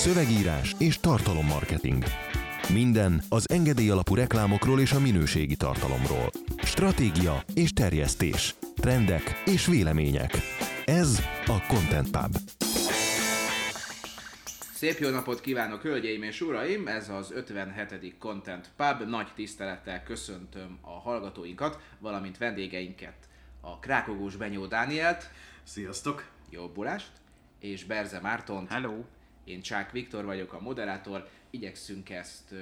[0.00, 2.04] szövegírás és tartalommarketing.
[2.72, 6.30] Minden az engedély alapú reklámokról és a minőségi tartalomról.
[6.62, 8.54] Stratégia és terjesztés.
[8.76, 10.36] Trendek és vélemények.
[10.84, 12.36] Ez a Content Pub.
[14.74, 16.86] Szép jó napot kívánok, hölgyeim és uraim!
[16.86, 18.14] Ez az 57.
[18.18, 19.08] Content Pub.
[19.08, 23.16] Nagy tisztelettel köszöntöm a hallgatóinkat, valamint vendégeinket,
[23.60, 25.30] a Krákogós Benyó Dánielt,
[25.62, 26.24] Sziasztok!
[26.50, 27.10] jobbulást,
[27.58, 28.68] és Berze Mártont.
[28.68, 29.04] Hello!
[29.50, 31.28] Én Csák Viktor vagyok, a moderátor.
[31.50, 32.56] Igyekszünk ezt ö,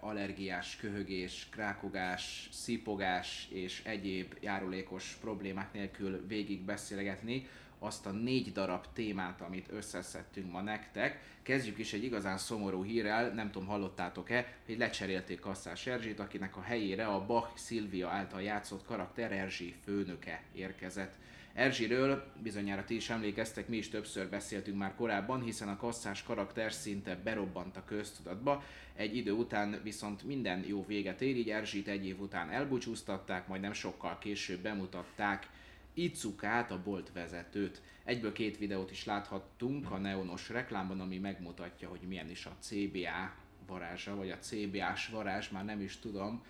[0.00, 8.86] allergiás, köhögés, krákogás, szipogás és egyéb járulékos problémák nélkül végig beszélgetni azt a négy darab
[8.92, 11.20] témát, amit összeszedtünk ma nektek.
[11.42, 16.62] Kezdjük is egy igazán szomorú hírrel, nem tudom hallottátok-e, hogy lecserélték Kasszás Erzsét, akinek a
[16.62, 21.14] helyére a Bach Szilvia által játszott karakter Erzsi főnöke érkezett.
[21.54, 26.72] Erzsiről bizonyára ti is emlékeztek, mi is többször beszéltünk már korábban, hiszen a kasszás karakter
[26.72, 28.64] szinte berobbant a köztudatba,
[28.96, 33.60] egy idő után viszont minden jó véget ér, így Erzsit egy év után elbúcsúztatták, majd
[33.60, 35.48] nem sokkal később bemutatták
[35.94, 37.82] Icukát, a bolt vezetőt.
[38.04, 43.34] Egyből két videót is láthattunk a neonos reklámban, ami megmutatja, hogy milyen is a CBA
[43.66, 46.44] varázsa, vagy a CBA-s varázs, már nem is tudom.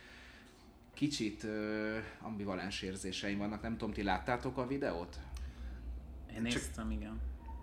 [0.95, 1.51] Kicsit uh,
[2.21, 5.19] ambivalens érzéseim vannak, nem tudom, ti láttátok a videót?
[6.35, 7.21] Én néztem, igen.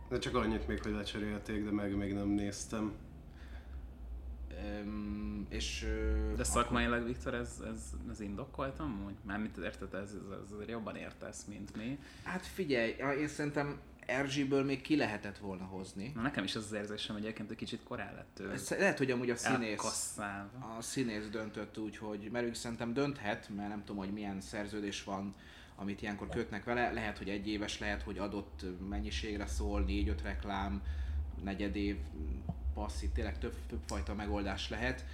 [0.09, 2.93] De csak annyit még, hogy lecserélték, de meg még nem néztem.
[4.83, 10.59] Um, és uh, De szakmailag, Viktor, ez, ez, ez indokoltam, hogy mármint érted, ez, ez,
[10.61, 11.99] ez jobban értesz, mint mi.
[12.23, 13.79] Hát figyelj, én szerintem
[14.11, 16.11] Erzsiből még ki lehetett volna hozni.
[16.15, 18.51] Na nekem is az az érzésem, hogy egyébként egy kicsit korán lett ő.
[18.51, 20.75] Ez lehet, hogy amúgy a színész, elkasszálva.
[20.77, 25.03] a színész döntött úgy, hogy, mert ők szerintem dönthet, mert nem tudom, hogy milyen szerződés
[25.03, 25.35] van,
[25.75, 26.91] amit ilyenkor kötnek vele.
[26.91, 30.81] Lehet, hogy egy éves, lehet, hogy adott mennyiségre szól, négy-öt reklám,
[31.43, 31.97] negyed év,
[32.73, 35.05] passz, itt tényleg több, több fajta megoldás lehet.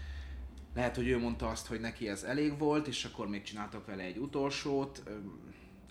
[0.75, 4.03] Lehet, hogy ő mondta azt, hogy neki ez elég volt, és akkor még csináltak vele
[4.03, 5.03] egy utolsót.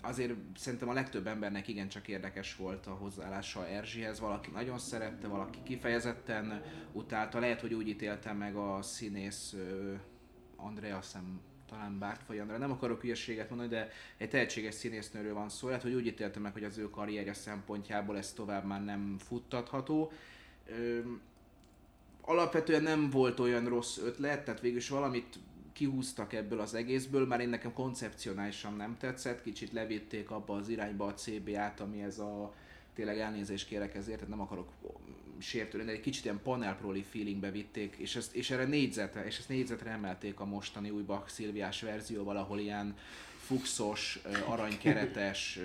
[0.01, 4.19] Azért szerintem a legtöbb embernek igencsak érdekes volt a hozzáállása Erzsihez.
[4.19, 7.39] Valaki nagyon szerette, valaki kifejezetten utálta.
[7.39, 9.55] Lehet, hogy úgy ítélte meg a színész
[10.55, 15.67] Andrea, hiszem, talán Bártfai Andrea, nem akarok hülyeséget mondani, de egy tehetséges színésznőről van szó,
[15.67, 20.11] lehet, hogy úgy ítélte meg, hogy az ő karrierje szempontjából ez tovább már nem futtatható.
[22.21, 25.35] Alapvetően nem volt olyan rossz ötlet, tehát végül is valamit
[25.77, 31.05] kihúztak ebből az egészből, már én nekem koncepcionálisan nem tetszett, kicsit levitték abba az irányba
[31.05, 32.53] a CBA-t, ami ez a
[32.93, 34.69] tényleg elnézést kérek ezért, tehát nem akarok
[35.37, 39.37] sértő lenni, de egy kicsit ilyen panelproli feelingbe vitték, és, ezt, és erre négyzetre, és
[39.37, 42.97] ezt négyzetre emelték a mostani új Bach Szilviás verzióval, ahol ilyen
[43.37, 45.59] fuxos, aranykeretes,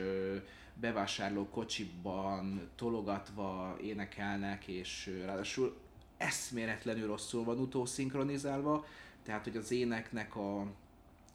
[0.75, 5.77] bevásárló kocsiban tologatva énekelnek, és ráadásul
[6.17, 8.87] eszméletlenül rosszul van utószinkronizálva,
[9.22, 10.66] tehát hogy az éneknek a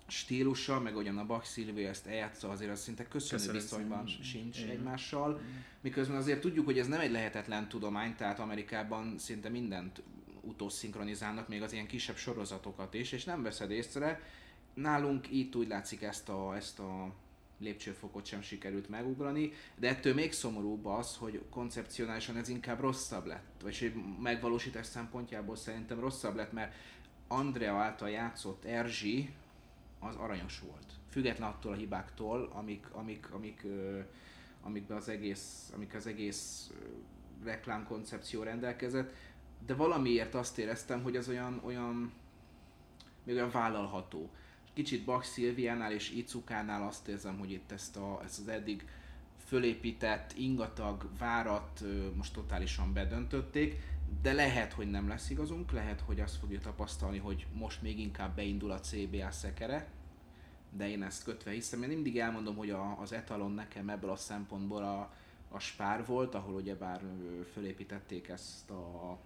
[0.08, 4.58] stílusa, meg hogyan a Bach Szilvia ezt eljátsza, azért az szinte köszönő viszonyban viszonyban sincs
[4.58, 4.70] Igen.
[4.70, 5.42] egymással.
[5.82, 10.02] Miközben azért tudjuk, hogy ez nem egy lehetetlen tudomány, tehát Amerikában szinte mindent
[10.42, 14.22] utószinkronizálnak, még az ilyen kisebb sorozatokat is, és nem veszed észre.
[14.74, 17.14] Nálunk itt úgy látszik ezt a, ezt a
[17.60, 23.62] lépcsőfokot sem sikerült megugrani, de ettől még szomorúbb az, hogy koncepcionálisan ez inkább rosszabb lett,
[23.64, 26.74] vagy hogy megvalósítás szempontjából szerintem rosszabb lett, mert
[27.28, 29.34] Andrea által játszott Erzsi
[30.00, 30.86] az aranyos volt.
[31.10, 34.00] Független attól a hibáktól, amik, amik, amik, ö,
[34.94, 36.72] az egész, amik az egész
[37.44, 39.14] reklámkoncepció rendelkezett,
[39.66, 42.12] de valamiért azt éreztem, hogy az olyan, olyan
[43.24, 44.30] még olyan vállalható.
[44.74, 48.88] Kicsit Bach Szilviánál és Icukánál azt érzem, hogy itt ezt, a, ezt az eddig
[49.46, 51.84] fölépített, ingatag várat
[52.16, 53.76] most totálisan bedöntötték,
[54.22, 58.36] de lehet, hogy nem lesz igazunk, lehet, hogy azt fogjuk tapasztalni, hogy most még inkább
[58.36, 59.88] beindul a CBA szekere,
[60.72, 61.84] de én ezt kötve hiszem.
[61.84, 65.14] Én mindig elmondom, hogy a, az etalon nekem ebből a szempontból a,
[65.50, 67.02] a spár volt, ahol ugyebár
[67.54, 69.18] fölépítették ezt a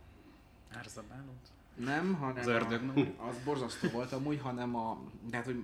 [0.70, 1.52] Árzabálót?
[1.76, 5.64] nem, hanem Az ördög a, az borzasztó volt amúgy, hanem a, de hát, hogy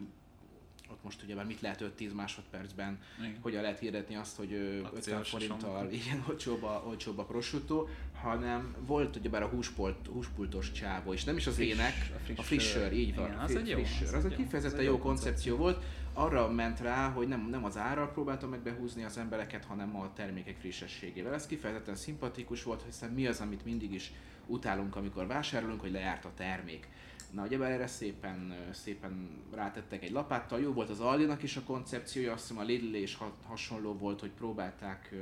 [0.92, 3.38] ott most ugye már mit lehet 5-10 másodpercben, Igen.
[3.42, 7.88] hogyan lehet hirdetni azt, hogy ö, 50 Akciós forinttal igen, olcsóbb a, olcsóbb a prosciutto,
[8.22, 12.38] hanem volt ugyebár a húspult, húspultos csávó, és nem is az Friss- ének, a friss
[12.38, 12.82] a friss sör.
[12.82, 14.08] sör, így van, Igen, az fri- egy jó, friss sör.
[14.08, 17.78] az Az egy kifejezetten jó jó koncepció volt, arra ment rá, hogy nem, nem az
[17.78, 21.34] árral próbálta meg behúzni az embereket, hanem a termékek frissességével.
[21.34, 24.12] Ez kifejezetten szimpatikus volt, hiszen mi az, amit mindig is
[24.46, 26.88] utálunk, amikor vásárolunk, hogy lejárt a termék.
[27.32, 30.60] Na, ugyebár erre szépen, szépen rátettek egy lapáttal.
[30.60, 34.20] Jó volt az Aldinak is a koncepciója, azt hiszem a Lidl is ha- hasonló volt,
[34.20, 35.16] hogy próbálták,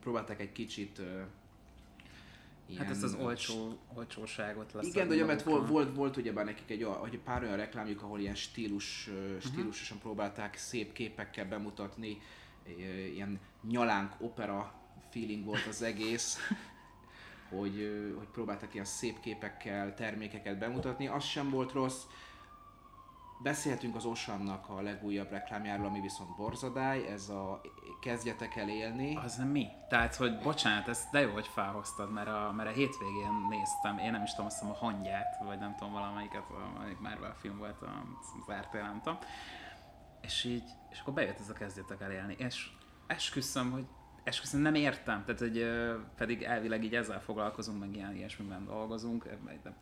[0.00, 1.00] próbálták egy kicsit
[2.66, 4.86] ilyen, Hát ezt az olcsó, olcsóságot lesz.
[4.86, 8.20] Igen, de ugye, mert volt, volt, volt ugyebár nekik egy, egy pár olyan reklámjuk, ahol
[8.20, 12.18] ilyen stílus, uh stílusosan próbálták szép képekkel bemutatni,
[13.12, 14.74] ilyen nyalánk opera
[15.10, 16.36] feeling volt az egész,
[17.48, 22.02] hogy, hogy próbáltak ilyen szép képekkel termékeket bemutatni, az sem volt rossz.
[23.42, 27.60] Beszélhetünk az Osannak a legújabb reklámjáról, ami viszont borzadály, ez a
[28.00, 29.16] kezdjetek el élni.
[29.16, 29.66] Az nem mi?
[29.88, 34.10] Tehát, hogy bocsánat, ez de jó, hogy felhoztad, mert a, mert a hétvégén néztem, én
[34.10, 37.82] nem is tudom, azt hiszem a hangyát, vagy nem tudom, valamelyiket, valamelyik Marvel film volt
[37.82, 39.18] az RTL, nem tudom.
[40.20, 42.70] És így, és akkor bejött ez a kezdjetek el élni, és
[43.06, 43.86] esküszöm, hogy
[44.28, 45.66] esküszöm, nem értem, tehát hogy
[46.16, 49.26] pedig elvileg így ezzel foglalkozunk, meg ilyen ilyesmiben dolgozunk,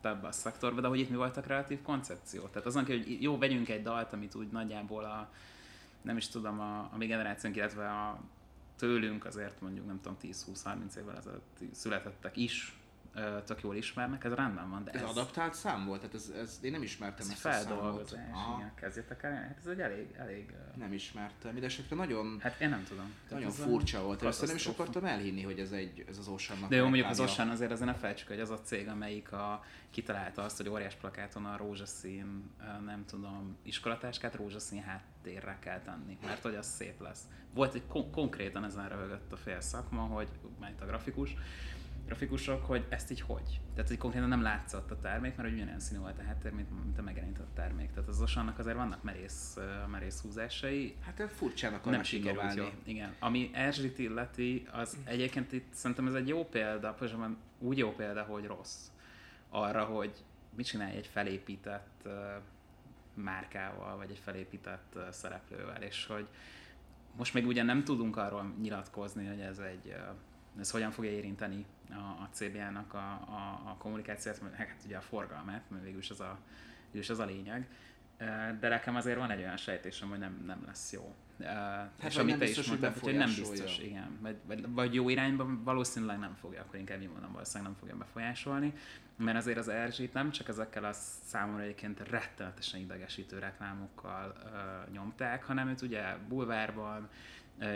[0.01, 2.41] ebbe a szektorba, de hogy itt mi volt a kreatív koncepció?
[2.41, 5.29] Tehát azon, hogy jó, vegyünk egy dalt, amit úgy nagyjából a,
[6.01, 8.19] nem is tudom, a, a mi generációnk, illetve a
[8.77, 12.76] tőlünk azért mondjuk nem tudom 10-20-30 évvel ezelőtt születettek is
[13.45, 15.99] tök jól ismernek, ez rendben van, de Ez ez, adaptált szám volt?
[15.99, 18.17] Tehát ez, ez én nem ismertem ez ezt a számot.
[18.57, 21.51] igen, kezdjetek el, hát ez egy elég, elég, Nem ismertem.
[21.51, 23.13] Mindenesetre nagyon, hát én nem tudom.
[23.29, 24.21] Nagyon ez furcsa volt.
[24.21, 27.19] Először nem is akartam elhinni, hogy ez, egy, ez az Oceannak De jó, mondjuk az.
[27.19, 30.95] Ocean azért azért ne felejtsük, hogy az a cég, amelyik a, kitalálta azt, hogy óriás
[30.95, 32.51] plakáton a rózsaszín,
[32.85, 37.21] nem tudom, iskolatáskát rózsaszín háttérre kell tenni, mert hogy az szép lesz.
[37.53, 40.29] Volt egy kon- konkrétan ezen röhögött a fél szakma, hogy,
[40.59, 41.35] mert a grafikus,
[42.07, 43.59] grafikusok, hogy ezt így hogy?
[43.73, 46.83] Tehát, hogy konkrétan nem látszott a termék, mert hogy ugyanolyan színű volt a háttér, mint,
[46.83, 47.91] mint a megjelenített termék.
[47.91, 49.57] Tehát az Oceannak azért vannak merész,
[49.91, 52.65] merész húzásai, Hát ez furcsának nem sikerült jó.
[52.83, 53.15] Igen.
[53.19, 58.23] Ami Erzsit illeti, az egyébként itt szerintem ez egy jó példa, pontosabban úgy jó példa,
[58.23, 58.89] hogy rossz.
[59.49, 60.11] Arra, hogy
[60.55, 62.11] mit csinálj egy felépített uh,
[63.13, 66.27] márkával, vagy egy felépített uh, szereplővel, és hogy
[67.15, 70.15] most még ugye nem tudunk arról nyilatkozni, hogy ez egy uh,
[70.59, 75.01] ez hogyan fogja érinteni a, a CBA-nak a, a, a kommunikációt, meg hát ugye a
[75.01, 76.39] forgalmát, mert végülis az a,
[76.85, 77.67] végülis az a lényeg.
[78.59, 81.15] De nekem azért van egy olyan sejtésem, hogy nem, nem lesz jó.
[81.45, 84.17] Hát és amit te biztos, is mondtad, hogy nem biztos, igen.
[84.21, 87.95] Vagy, vagy, vagy jó irányban valószínűleg nem fogja, akkor inkább így mondom, valószínűleg nem fogja
[87.95, 88.73] befolyásolni.
[89.17, 90.93] Mert azért az RG nem csak ezekkel a
[91.25, 97.09] számomra egyébként rettenetesen idegesítő reklámokkal uh, nyomták, hanem őt ugye bulvárban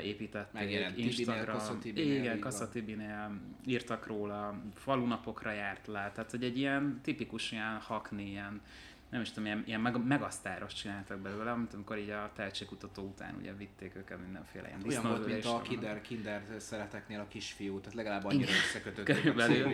[0.03, 2.69] építették, Megjelent Instagram, Kassa Tibinél, igen, így Kassa van.
[2.69, 8.61] Tibinél írtak róla, falunapokra járt le, tehát hogy egy ilyen tipikus ilyen hakni, ilyen
[9.09, 13.35] nem is tudom, ilyen, ilyen meg, megasztáros csináltak belőle, mint amikor így a tehetségkutató után
[13.39, 17.93] ugye vitték őket mindenféle ilyen Olyan volt, mint a kinder, kinder szereteknél a kisfiú, tehát
[17.93, 19.71] legalább annyira összekötötték a Körülbelül.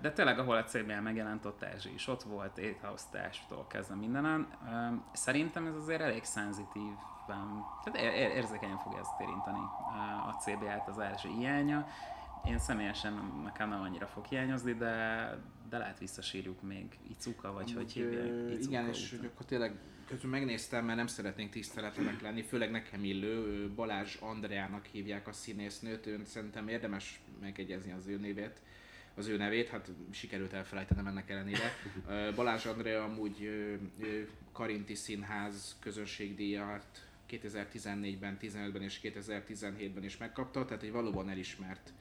[0.00, 4.46] De tényleg, ahol a CBL megjelent, ott Erzsi is ott volt, éthaosztástól kezdve mindenen.
[5.12, 6.92] Szerintem ez azért elég szenzitív,
[7.84, 9.58] tehát ér- ér- érzékenyen fogja ezt érinteni
[10.26, 11.86] a CBL-t az Erzsi hiánya.
[12.44, 15.28] Én személyesen nekem nem annyira fog hiányozni, de,
[15.68, 18.60] de lehet visszasírjuk még Icuka, vagy hogy hívják?
[18.60, 23.70] Igen, és hogy akkor tényleg közben megnéztem, mert nem szeretnénk tiszteletlenek lenni, főleg nekem illő,
[23.74, 28.60] Balázs Andreának hívják a színésznőt, őn szerintem érdemes megegyezni az ő nevét,
[29.14, 31.76] az ő nevét, hát sikerült elfelejtenem ennek ellenére.
[32.34, 33.50] Balázs Andrea amúgy
[34.52, 41.92] Karinti Színház közönségdíjat 2014-ben, 15-ben és 2017-ben is megkapta, tehát egy valóban elismert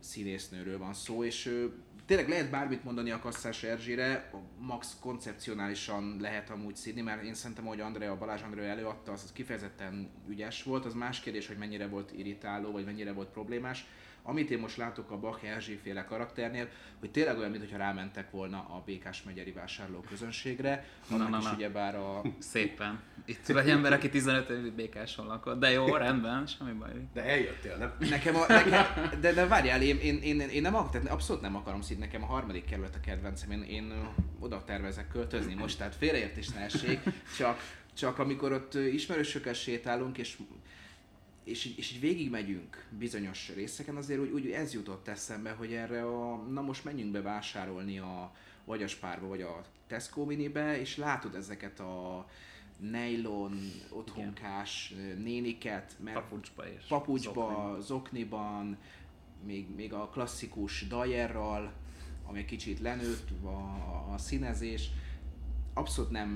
[0.00, 1.66] színésznőről van szó, és ö,
[2.06, 7.64] tényleg lehet bármit mondani a Kasszás Erzsére, max koncepcionálisan lehet amúgy színi, mert én szerintem,
[7.64, 11.86] hogy Andrea, Balázs Andrea előadta, az, az kifejezetten ügyes volt, az más kérdés, hogy mennyire
[11.86, 13.86] volt irritáló, vagy mennyire volt problémás.
[14.28, 16.68] Amit én most látok a Bach Erzsé féle karakternél,
[17.00, 21.52] hogy tényleg olyan, mintha rámentek volna a Békás megyeri vásárló közönségre, annak na, is na.
[21.54, 23.00] ugyebár a Szépen.
[23.24, 26.90] Itt ül egy ember, aki 15 évig békáson lakott, de jó, rendben, semmi baj.
[27.14, 27.92] De eljöttél, nem?
[28.10, 28.86] Nekem a, nekem,
[29.20, 32.22] de, de várjál, én, én, én, én nem, ak- tehát abszolút nem akarom színi, nekem
[32.22, 33.92] a harmadik kerület a kedvencem, én, én
[34.38, 37.00] oda tervezek költözni most, tehát félreértés ne essék,
[37.38, 37.60] csak,
[37.94, 40.36] csak amikor ott ismerősökkel sétálunk, és
[41.48, 46.02] és így, és így végigmegyünk bizonyos részeken, azért úgy, úgy ez jutott eszembe, hogy erre
[46.02, 48.32] a, na most menjünk be vásárolni a,
[48.64, 52.26] vagy a Spárba, vagy a Tesco minibe, és látod ezeket a
[52.80, 53.58] nylon,
[53.90, 58.78] otthonkás ö, néniket, mert Papucsba és papucsba, zokniban,
[59.44, 61.72] még, még a klasszikus dajerral,
[62.26, 64.90] ami kicsit lenőtt a, a színezés.
[65.78, 66.28] Abszolút nem,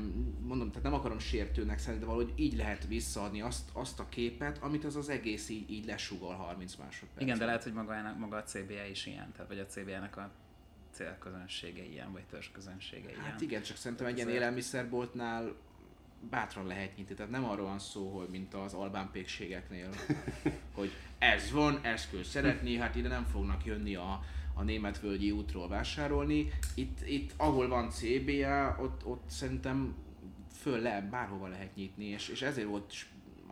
[0.46, 4.58] mondom, tehát nem akarom sértőnek szerintem, de valahogy így lehet visszaadni azt, azt a képet,
[4.61, 7.22] amit az az egész így, így lesugol 30 másodperc.
[7.22, 10.30] Igen, de lehet, hogy maga, maga a CBA is ilyen, tehát vagy a CBA-nek a
[10.92, 13.20] célközönsége ilyen, vagy törzsközönsége ilyen.
[13.20, 15.54] Hát igen, csak szerintem egy Hát ilyen élelmiszerboltnál
[16.30, 19.88] bátran lehet nyitni, tehát nem arról van szó, hogy mint az albán pékségeknél,
[20.75, 25.68] hogy ez van, ezt kell szeretni, hát ide nem fognak jönni a, a németvölgyi útról
[25.68, 26.52] vásárolni.
[26.75, 29.94] Itt, itt ahol van CBA, ott, ott szerintem
[30.52, 32.92] föl le, bárhova lehet nyitni, és, és ezért volt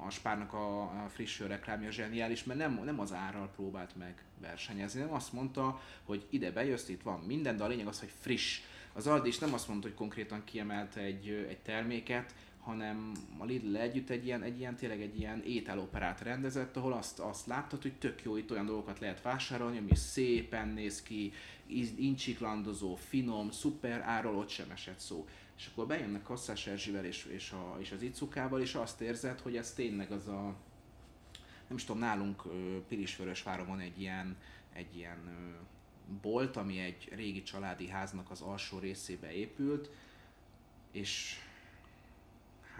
[0.07, 5.01] a Spárnak a, a friss reklámja zseniális, mert nem, nem az árral próbált meg versenyezni,
[5.01, 8.61] nem azt mondta, hogy ide bejössz, itt van minden, de a lényeg az, hogy friss.
[8.93, 13.77] Az Aldi is nem azt mondta, hogy konkrétan kiemelte egy, egy terméket, hanem a Lidl
[13.77, 17.93] együtt egy ilyen, egy ilyen tényleg egy ilyen ételoperát rendezett, ahol azt, azt láttad, hogy
[17.93, 21.33] tök jó, itt olyan dolgokat lehet vásárolni, ami szépen néz ki,
[21.97, 25.29] incsiklandozó, finom, szuper, áról ott sem esett szó.
[25.57, 29.57] És akkor bejönnek Kasszás Erzsivel és, és, a, és az Icukával, és azt érzed, hogy
[29.57, 30.55] ez tényleg az a,
[31.69, 32.43] nem is tudom, nálunk
[32.89, 34.37] Pirisvörösváron van egy ilyen,
[34.73, 35.19] egy ilyen
[36.23, 39.91] bolt, ami egy régi családi háznak az alsó részébe épült,
[40.93, 41.39] és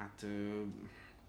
[0.01, 0.27] hát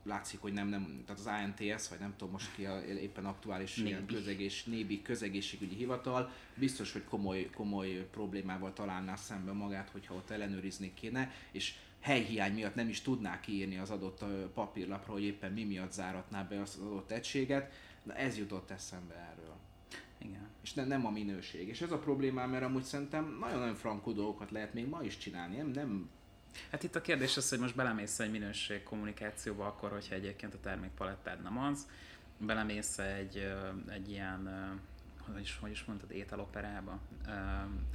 [0.03, 3.77] látszik, hogy nem, nem, tehát az ANTS, vagy nem tudom most ki a, éppen aktuális
[3.77, 10.29] ilyen közegés, nébi közegészségügyi hivatal, biztos, hogy komoly, komoly problémával találná szembe magát, hogyha ott
[10.29, 14.23] ellenőrizni kéne, és helyhiány miatt nem is tudná kiírni az adott
[14.53, 17.73] papírlapra, hogy éppen mi miatt záratná be az adott egységet.
[18.03, 19.55] Na ez jutott eszembe erről.
[20.17, 20.49] Igen.
[20.63, 21.67] És ne, nem a minőség.
[21.67, 25.55] És ez a problémám, mert amúgy szerintem nagyon-nagyon frankó dolgokat lehet még ma is csinálni.
[25.57, 26.09] Nem, nem
[26.71, 30.59] Hát itt a kérdés az, hogy most belemész egy minőség kommunikációba akkor, hogyha egyébként a
[30.59, 31.87] termékpalettád nem az,
[32.37, 33.53] belemész egy,
[33.89, 34.49] egy ilyen
[35.31, 36.99] hogy is, hogy is mondtad, ételoperába,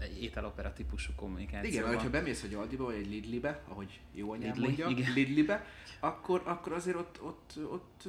[0.00, 1.88] egy ételopera típusú kommunikációba.
[1.88, 5.12] Igen, ha bemész egy Aldiba, vagy egy Lidlibe, ahogy jó anyám Lidli, mondja, igen.
[5.12, 5.66] Lidlibe,
[6.00, 8.02] akkor, akkor azért ott, ott, ott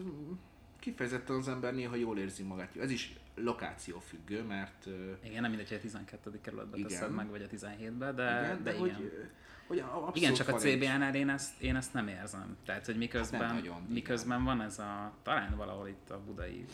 [0.80, 2.75] kifejezetten az ember néha jól érzi magát.
[2.75, 4.86] Ez is lokáció függő, mert...
[5.24, 6.41] Igen, nem mindegy, hogy a 12.
[6.41, 6.89] kerületbe Igen.
[6.89, 8.79] teszed meg, vagy a 17-be, de, igen, de, de, igen.
[8.79, 9.29] hogy,
[9.67, 12.58] hogy abszolút Igen, csak a CBA-nál én ezt, én ezt nem érzem.
[12.65, 13.91] Tehát, hogy miközben, Hát nem nagyon, igen.
[13.91, 16.65] miközben van ez a, talán valahol itt a budai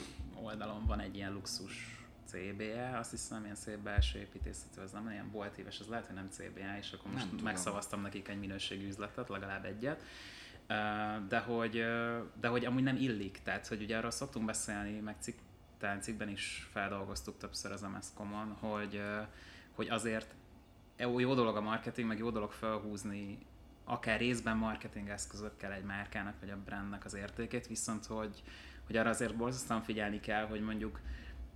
[0.41, 5.32] oldalon van egy ilyen luxus CBA, azt hiszem, ilyen szép belső építészetű, ez nem ilyen
[5.32, 7.43] boltíves, ez lehet, hogy nem CBA, és akkor Nem most tudom.
[7.43, 10.01] megszavaztam nekik egy minőségű üzletet, legalább egyet.
[11.27, 11.86] De hogy,
[12.39, 15.38] de hogy amúgy nem illik, tehát hogy ugye arról szoktunk beszélni, meg cikk,
[15.83, 19.01] talán cikkben is feldolgoztuk többször az MSZ-komon, hogy,
[19.71, 20.35] hogy azért
[20.97, 23.37] jó, jó dolog a marketing, meg jó dolog felhúzni
[23.83, 28.43] akár részben marketing eszközökkel egy márkának vagy a brandnek az értékét, viszont hogy,
[28.85, 30.99] hogy arra azért borzasztóan figyelni kell, hogy mondjuk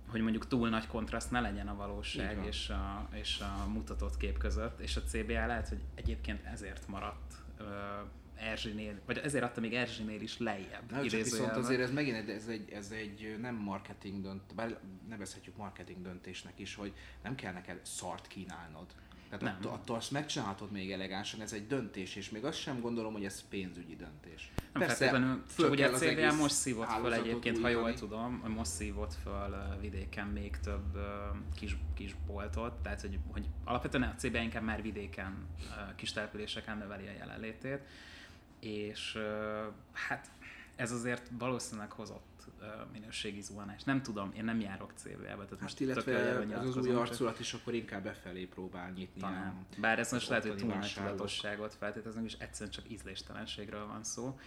[0.08, 4.38] hogy mondjuk túl nagy kontraszt ne legyen a valóság és a, és a mutatott kép
[4.38, 7.34] között, és a CBA lehet, hogy egyébként ezért maradt
[8.40, 10.90] Erzsinél, vagy ezért adta még Erzsinél is lejjebb.
[10.90, 14.78] Na, csak viszont azért ez megint ez egy, ez egy nem marketing dönt, bár
[15.08, 16.92] nevezhetjük marketing döntésnek is, hogy
[17.22, 18.86] nem kell neked szart kínálnod.
[19.28, 19.54] Tehát Nem.
[19.54, 23.24] attól, attól azt megcsinálhatod még elegánsan, ez egy döntés, és még azt sem gondolom, hogy
[23.24, 24.52] ez pénzügyi döntés.
[24.72, 29.14] Nem feltétlenül, föl ugye a egész most szívott föl egyébként, ha jól tudom, most szívott
[29.22, 30.98] föl vidéken még több
[31.54, 35.46] kis, kis boltot, tehát hogy, hogy alapvetően a CBA inkább már vidéken,
[35.96, 37.80] kis településeken növeli a jelenlétét,
[38.60, 39.18] és
[39.92, 40.30] hát
[40.76, 42.28] ez azért valószínűleg hozott
[42.92, 43.86] minőségi zuhanást.
[43.86, 47.54] Nem tudom, én nem járok CBA-be, tehát Hát most illetve ez az új arculat is
[47.54, 49.20] akkor inkább befelé próbál nyitni.
[49.20, 49.66] talán.
[49.76, 51.12] Bár ez most lehet, hogy ottani túl nagy vásárlók.
[51.16, 54.38] tudatosságot feltételezünk, és egyszerűen csak ízléstelenségről van szó.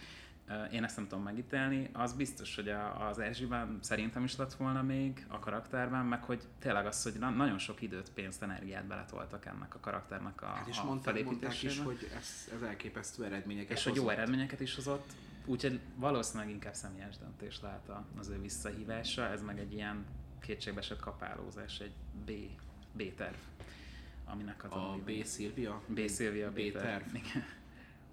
[0.72, 1.90] Én ezt nem tudom megítélni.
[1.92, 6.42] Az biztos, hogy a, az Erzsiben szerintem is lett volna még a karakterben, meg hogy
[6.58, 10.66] tényleg az, hogy na- nagyon sok időt, pénzt, energiát beletoltak ennek a karakternek a, Hát
[10.68, 11.84] és a mondták, mondták is, felépítésébe.
[11.84, 14.16] hogy ez, ez elképesztő eredményeket És hogy jó hozott.
[14.18, 15.12] eredményeket is hozott,
[15.44, 20.04] úgyhogy valószínűleg inkább személyes döntés lehet az ő visszahívása, ez meg egy ilyen
[20.40, 21.94] kétségbeesett kapálózás, egy
[22.24, 22.30] B,
[22.92, 23.36] B terv,
[24.24, 25.24] aminek az A B.
[25.24, 25.82] Szilvia?
[25.86, 26.08] B.
[26.08, 26.54] Szilvia B.
[26.54, 26.72] B.
[26.72, 26.82] terv.
[26.82, 27.14] terv.
[27.14, 27.44] Igen.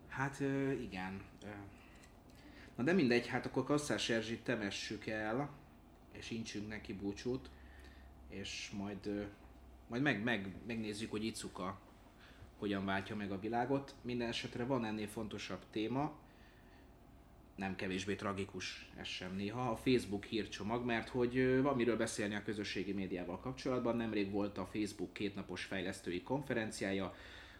[0.07, 0.39] Hát
[0.81, 1.21] igen.
[2.79, 5.49] Na de mindegy, hát akkor Kasszás Erzsit temessük el,
[6.11, 7.49] és incsünk neki búcsút,
[8.29, 9.27] és majd,
[9.87, 11.79] majd meg, meg, megnézzük, hogy Icuka
[12.57, 13.95] hogyan váltja meg a világot.
[14.01, 16.11] Minden esetre van ennél fontosabb téma,
[17.55, 22.43] nem kevésbé tragikus ez sem néha, a Facebook hírcsomag, mert hogy van miről beszélni a
[22.43, 23.95] közösségi médiával kapcsolatban.
[23.95, 27.15] Nemrég volt a Facebook kétnapos fejlesztői konferenciája,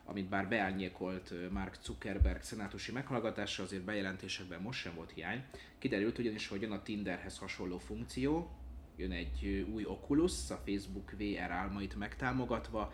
[0.10, 5.44] amit bár beárnyékolt Mark Zuckerberg szenátusi meghallgatása, azért bejelentésekben most sem volt hiány.
[5.78, 8.52] Kiderült ugyanis, hogy jön a Tinderhez hasonló funkció,
[8.98, 12.94] jön egy új Oculus, a Facebook VR álmait megtámogatva,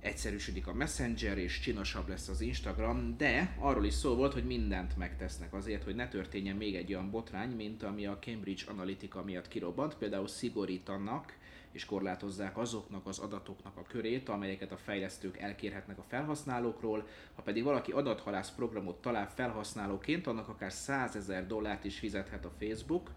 [0.00, 4.96] egyszerűsödik a Messenger, és csinosabb lesz az Instagram, de arról is szó volt, hogy mindent
[4.96, 9.48] megtesznek azért, hogy ne történjen még egy olyan botrány, mint ami a Cambridge Analytica miatt
[9.48, 11.37] kirobbant, például szigorítanak
[11.72, 17.06] és korlátozzák azoknak az adatoknak a körét, amelyeket a fejlesztők elkérhetnek a felhasználókról.
[17.34, 22.52] Ha pedig valaki adathalász programot talál felhasználóként, annak akár 100 ezer dollárt is fizethet a
[22.58, 23.10] Facebook,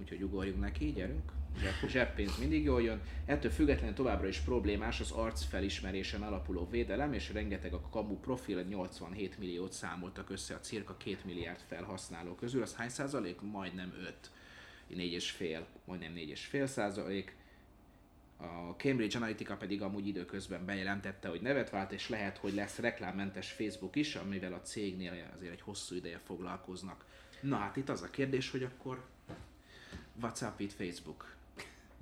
[0.00, 1.32] úgyhogy ugorjunk neki, gyerünk.
[1.58, 3.00] Zseb, zseppénz mindig jól jön.
[3.26, 8.62] Ettől függetlenül továbbra is problémás az arc felismerésen alapuló védelem, és rengeteg a kamu profil,
[8.62, 12.62] 87 milliót számoltak össze a cirka 2 milliárd felhasználó közül.
[12.62, 13.40] Az hány százalék?
[13.40, 14.30] Majdnem 5.
[14.94, 17.36] 4,5, majdnem 4,5 százalék.
[18.36, 23.50] A Cambridge Analytica pedig amúgy időközben bejelentette, hogy nevet vált, és lehet, hogy lesz reklámmentes
[23.50, 27.04] Facebook is, amivel a cégnél azért egy hosszú ideje foglalkoznak.
[27.40, 29.04] Na hát itt az a kérdés, hogy akkor
[30.22, 31.34] what's up with Facebook?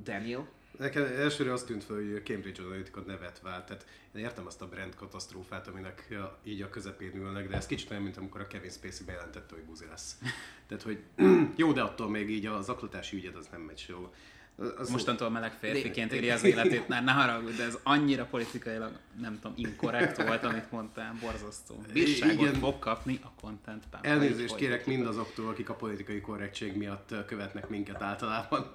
[0.03, 0.49] Daniel?
[0.79, 3.67] Nekem elsőre azt tűnt fel, hogy Cambridge Analytica nevet vált.
[3.67, 6.14] Tehát én értem azt a brand katasztrófát, aminek
[6.45, 9.64] így a közepén ülnek, de ez kicsit olyan, mint amikor a Kevin Spacey bejelentette, hogy
[9.64, 10.19] buzi lesz.
[10.67, 11.03] Tehát, hogy
[11.57, 14.14] jó, de attól még így a zaklatási ügyed az nem megy sehol.
[14.56, 19.38] Az Mostantól meleg férfiként éri az életét, ne, ne haragudj, de ez annyira politikailag, nem
[19.40, 21.84] tudom, inkorrekt volt, amit mondtál, borzasztó.
[21.92, 22.54] Bírságot Igen.
[22.54, 28.66] fog kapni a content Elnézést kérek mindazoktól, akik a politikai korrektség miatt követnek minket általában.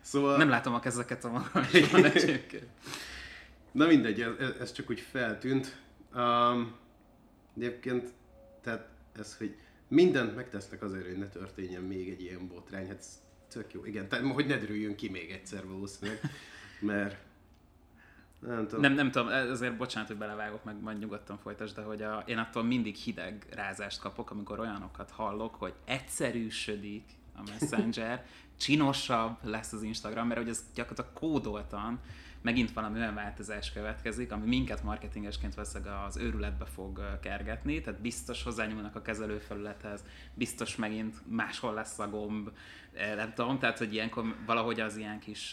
[0.00, 0.36] Szóval...
[0.36, 1.64] Nem látom a kezeket a magam
[3.72, 5.76] Na mindegy, ez, ez csak úgy feltűnt.
[6.14, 6.74] Um,
[7.56, 8.12] egyébként,
[8.62, 9.56] tehát ez, hogy
[9.88, 13.04] mindent megtesznek azért, hogy ne történjen még egy ilyen botrány, hát
[13.54, 13.84] tök jó.
[13.84, 16.20] Igen, tehát hogy ne derüljön ki még egyszer valószínűleg,
[16.80, 17.16] mert
[18.38, 18.80] nem tudom.
[18.80, 22.38] Nem, nem tudom, azért bocsánat, hogy belevágok, meg majd nyugodtan folytasd, de hogy a, én
[22.38, 27.04] attól mindig hideg rázást kapok, amikor olyanokat hallok, hogy egyszerűsödik
[27.36, 28.26] a Messenger,
[28.60, 32.00] csinosabb lesz az Instagram, mert hogy ez gyakorlatilag kódoltan
[32.44, 38.42] megint valami olyan változás következik, ami minket marketingesként veszeg az őrületbe fog kergetni, tehát biztos
[38.42, 42.50] hozzányúlnak a kezelőfelülethez, biztos megint máshol lesz a gomb,
[43.16, 45.52] nem tudom, tehát hogy ilyenkor valahogy az ilyen kis,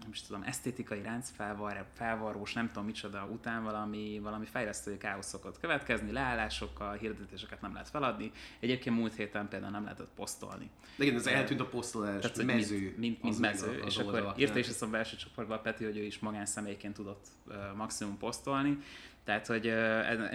[0.00, 5.26] nem is tudom, esztétikai ránc felvar, felvarós, nem tudom micsoda után valami, valami fejlesztői káosz
[5.26, 8.30] szokott következni, leállásokkal, hirdetéseket nem lehet feladni.
[8.60, 10.70] Egyébként múlt héten például nem lehetett posztolni.
[10.96, 12.78] De igen, ez eltűnt a posztolás, tehát, hogy mező.
[12.78, 16.02] Mint, mint, mint mező, és akkor írta is ezt a belső csoportban Peti, hogy ő
[16.02, 17.26] is magánszemélyként tudott
[17.76, 18.78] maximum posztolni.
[19.24, 19.74] Tehát, hogy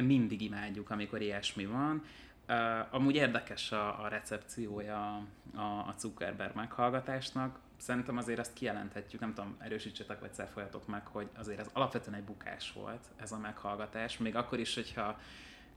[0.05, 2.03] mindig imádjuk, amikor ilyesmi van.
[2.49, 2.55] Uh,
[2.93, 7.59] amúgy érdekes a, a recepciója a, a Zuckerberg meghallgatásnak.
[7.77, 12.23] Szerintem azért ezt kijelenthetjük, nem tudom, erősítsetek vagy szerfolyatok meg, hogy azért ez alapvetően egy
[12.23, 15.19] bukás volt ez a meghallgatás, még akkor is, hogyha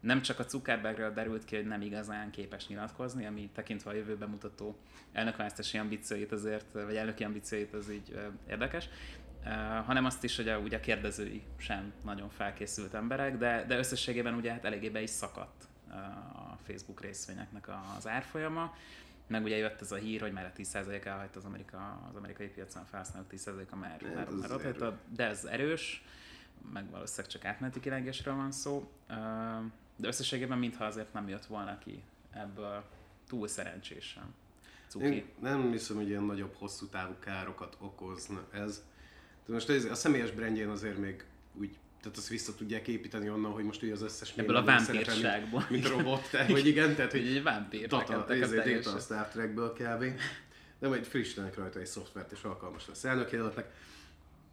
[0.01, 4.29] nem csak a Zuckerbergről derült ki, hogy nem igazán képes nyilatkozni, ami tekintve a jövőben
[4.29, 4.77] mutató
[5.13, 8.89] elnökválasztási ambícióit azért, vagy elnöki ambícióit az így érdekes,
[9.45, 13.79] Uh, hanem azt is, hogy a, ugye a kérdezői sem nagyon felkészült emberek, de, de
[13.79, 15.69] összességében ugye hát eléggé be is szakadt
[16.35, 18.75] a Facebook részvényeknek az árfolyama.
[19.27, 22.49] Meg ugye jött ez a hír, hogy már a 10% elhagyta az, Amerika, az amerikai
[22.49, 26.05] piacon felhasználók 10%-a már, hát már, már ott hagyta, de ez erős,
[26.73, 28.91] meg valószínűleg csak átmeneti kilengésről van szó.
[29.97, 32.85] De összességében mintha azért nem jött volna ki ebből
[33.29, 34.35] túl szerencsésen.
[34.89, 35.05] Cuki.
[35.05, 38.83] Én nem hiszem, hogy ilyen nagyobb, hosszú távú károkat okozna ez.
[39.47, 41.25] De most ez, a személyes brandjén azért még
[41.55, 45.67] úgy tehát azt vissza tudják építeni onnan, hogy most ugye az összes Ebből a vámpírságból.
[45.69, 47.87] Mint, mint robot, tehát, hogy igen, tehát hogy egy vámpír.
[47.87, 50.05] Data, ezért a Star Trekből kb.
[50.79, 53.71] De majd frissítenek rajta egy szoftvert és alkalmas lesz elnökjelöltnek.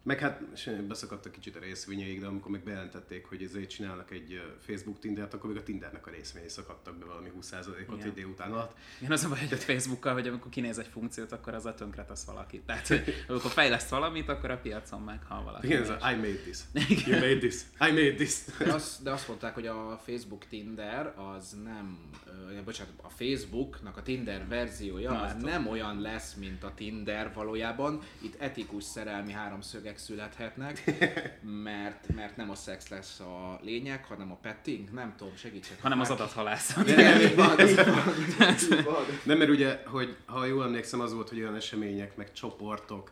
[0.02, 0.40] Meg hát
[0.86, 5.50] beszakadtak kicsit a részvényeik, de amikor meg bejelentették, hogy ezért csinálnak egy Facebook Tindert, akkor
[5.50, 8.76] még a Tindernek a részvényei szakadtak be valami 20%-ot egy délután alatt.
[8.98, 11.74] Igen, az a baj, hogy a Facebookkal, hogy amikor kinéz egy funkciót, akkor az a
[11.74, 12.60] tönkre tesz valaki.
[12.66, 15.66] Tehát, hogy amikor fejleszt valamit, akkor a piacon meghal valaki.
[15.66, 16.58] Igen, ez a, I made this.
[17.06, 17.60] You made this.
[17.80, 18.34] I made this.
[18.58, 23.96] De, azt, de azt mondták, hogy a Facebook Tinder az nem, uh, bocsánat, a Facebooknak
[23.96, 28.02] a Tinder verziója Na, az nem olyan lesz, mint a Tinder valójában.
[28.22, 30.84] Itt etikus szerelmi háromszög gyerekek születhetnek,
[31.64, 35.82] mert, mert nem a szex lesz a lényeg, hanem a petting, nem tudom, segítsek.
[35.82, 36.86] Hanem az adathalászat.
[39.24, 43.10] Nem, mert ugye, hogy ha jól emlékszem, az volt, hogy olyan események, meg csoportok,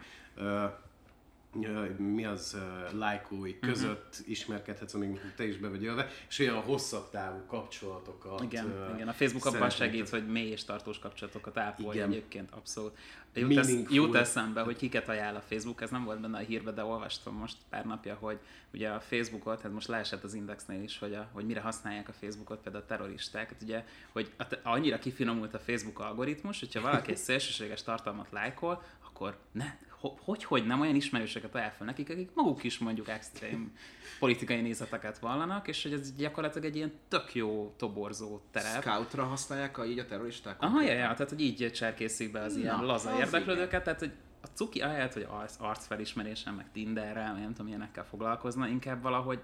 [1.97, 2.57] mi az
[2.93, 3.71] lájkói uh-huh.
[3.71, 8.43] között ismerkedhetsz, amíg te is be vagy élve, és olyan hosszabb távú kapcsolatokat.
[8.43, 9.09] Igen, uh, igen.
[9.09, 12.99] a Facebook abban segít, hogy mély és tartós kapcsolatokat ápolja egyébként, abszolút.
[13.35, 16.71] Jut, esz, jut eszembe, hogy kiket ajánl a Facebook, ez nem volt benne a hírbe,
[16.71, 18.39] de olvastam most pár napja, hogy
[18.73, 22.13] ugye a Facebookot, hát most leesett az Indexnél is, hogy, a, hogy mire használják a
[22.13, 27.11] Facebookot például a terroristák, hát ugye, hogy a, annyira kifinomult a Facebook algoritmus, hogyha valaki
[27.11, 32.31] egy szélsőséges tartalmat lájkol, akkor ne, hogy, hogy nem olyan ismerőseket ajánl fel nekik, akik
[32.35, 33.73] maguk is mondjuk extrém
[34.19, 38.83] politikai nézeteket vallanak, és hogy ez gyakorlatilag egy ilyen tök jó toborzó terep.
[38.83, 40.63] Scoutra használják a, így a terroristák?
[40.63, 44.13] Aha, ja, ja, tehát hogy így cserkészik be az Na, ilyen laza érdeklődőket, tehát hogy
[44.43, 49.41] a cuki ahelyett, hogy arc, arcfelismerésen, meg Tinderrel, nem tudom, ilyenekkel foglalkozna, inkább valahogy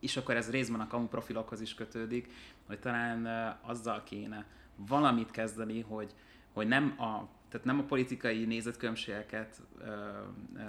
[0.00, 2.32] és akkor ez részben a kamu profilokhoz is kötődik,
[2.66, 3.26] hogy talán
[3.62, 6.14] azzal kéne valamit kezdeni, hogy,
[6.52, 9.86] hogy nem a, tehát nem a politikai nézetkülönbségeket uh,
[10.54, 10.62] uh,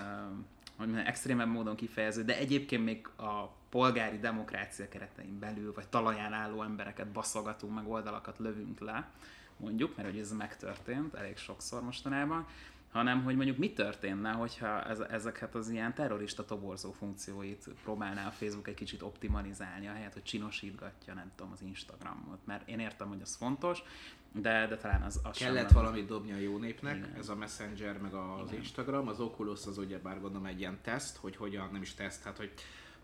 [0.80, 6.63] hogy extrémebb módon kifejező, de egyébként még a polgári demokrácia keretein belül, vagy talaján álló
[6.63, 9.10] embereket baszogatunk, meg oldalakat lövünk le,
[9.58, 12.48] mondjuk, mert hogy ez megtörtént elég sokszor mostanában,
[12.92, 18.32] hanem hogy mondjuk mi történne, hogyha ez, ezeket az ilyen terrorista toborzó funkcióit próbálná a
[18.32, 22.46] Facebook egy kicsit optimalizálni, ahelyett, hogy csinosítgatja, nem tudom, az Instagramot.
[22.46, 23.84] Mert én értem, hogy az fontos,
[24.34, 27.15] de, de talán az, az Kellett sem valamit dobni a jó népnek, Igen.
[27.18, 28.60] ez a Messenger, meg az Igen.
[28.60, 32.24] Instagram, az Oculus az ugye bár gondolom egy ilyen teszt, hogy hogyan, nem is teszt,
[32.24, 32.52] hát hogy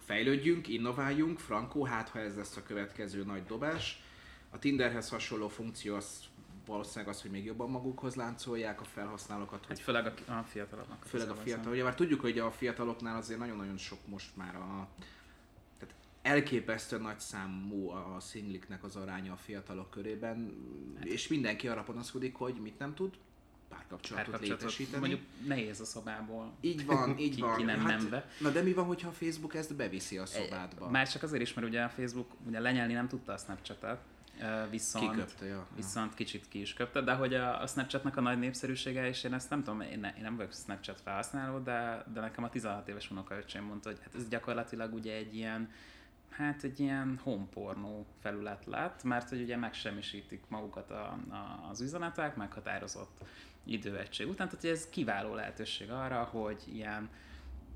[0.06, 4.02] fejlődjünk, innováljunk, frankó, hát ha ez lesz a következő nagy dobás.
[4.50, 6.24] A Tinderhez hasonló funkció az
[6.66, 11.04] valószínűleg az, hogy még jobban magukhoz láncolják a felhasználókat, Hát hogy főleg a, a fiatalabbnak.
[11.06, 11.72] főleg a fiatal.
[11.72, 14.88] Ugye már tudjuk, hogy a fiataloknál azért nagyon-nagyon sok most már a
[16.26, 20.54] tehát elképesztően nagy számú a szingliknek az aránya a fiatalok körében,
[21.04, 23.14] és mindenki arra panaszkodik, hogy mit nem tud,
[23.70, 25.00] párkapcsolatot, párkapcsolatot létesíteni.
[25.00, 26.54] mondjuk nehéz a szobából.
[26.62, 27.58] így van, így ki, van.
[27.58, 28.30] Ki nem hát, nembe.
[28.40, 30.90] Na de mi van, hogyha a Facebook ezt beviszi a szobádba?
[30.90, 34.00] Már csak azért is, mert ugye a Facebook ugye lenyelni nem tudta a Snapchat-et,
[34.42, 35.68] ö, viszont, Kiköpte, ja.
[35.76, 39.34] viszont kicsit ki is köpte, de hogy a, a Snapchatnak a nagy népszerűsége, és én
[39.34, 42.88] ezt nem tudom, én, ne, én nem vagyok Snapchat felhasználó, de, de nekem a 16
[42.88, 45.70] éves unokaöcsém mondta, hogy hát ez gyakorlatilag ugye egy ilyen,
[46.38, 52.36] hát egy ilyen homepornó felület lett, mert hogy ugye megsemmisítik magukat a, a, az üzenetek,
[52.36, 53.24] meghatározott
[53.64, 57.10] időegység után, tehát ez kiváló lehetőség arra, hogy ilyen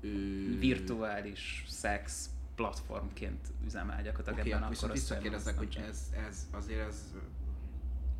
[0.00, 0.58] Ő...
[0.58, 7.14] virtuális szex platformként üzemel gyakorlatilag Oké, ebben akkor a visszakérdezek, hogy ez, ez azért ez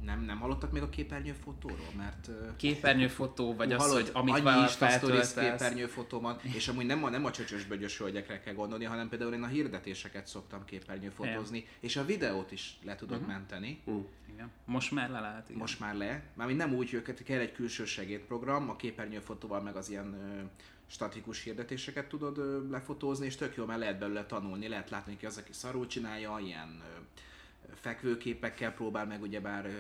[0.05, 1.93] nem, nem hallottak még a képernyőfotóról?
[1.97, 5.35] Mert Képernyőfotó, vagy az, Hallod, hogy amit annyi feltöltesz.
[5.35, 9.33] képernyőfotó van, és amúgy nem a, nem a csöcsös bögyös hölgyekre kell gondolni, hanem például
[9.35, 13.29] én a hirdetéseket szoktam képernyőfotózni, és a videót is le tudod Mhm.
[13.31, 13.83] menteni.
[14.33, 14.51] Igen.
[14.65, 15.61] Most már le lehet, igen.
[15.61, 16.23] Most már le.
[16.35, 20.41] Mármint nem úgy, hogy kell egy külső segédprogram, a képernyőfotóval meg az ilyen ö,
[20.87, 25.27] statikus hirdetéseket tudod ö, lefotózni, és tök jó, mert lehet belőle tanulni, lehet látni, ki
[25.27, 26.99] az, aki szarul csinálja, ilyen ö,
[27.81, 29.71] fekvőképekkel próbál meg ugyebár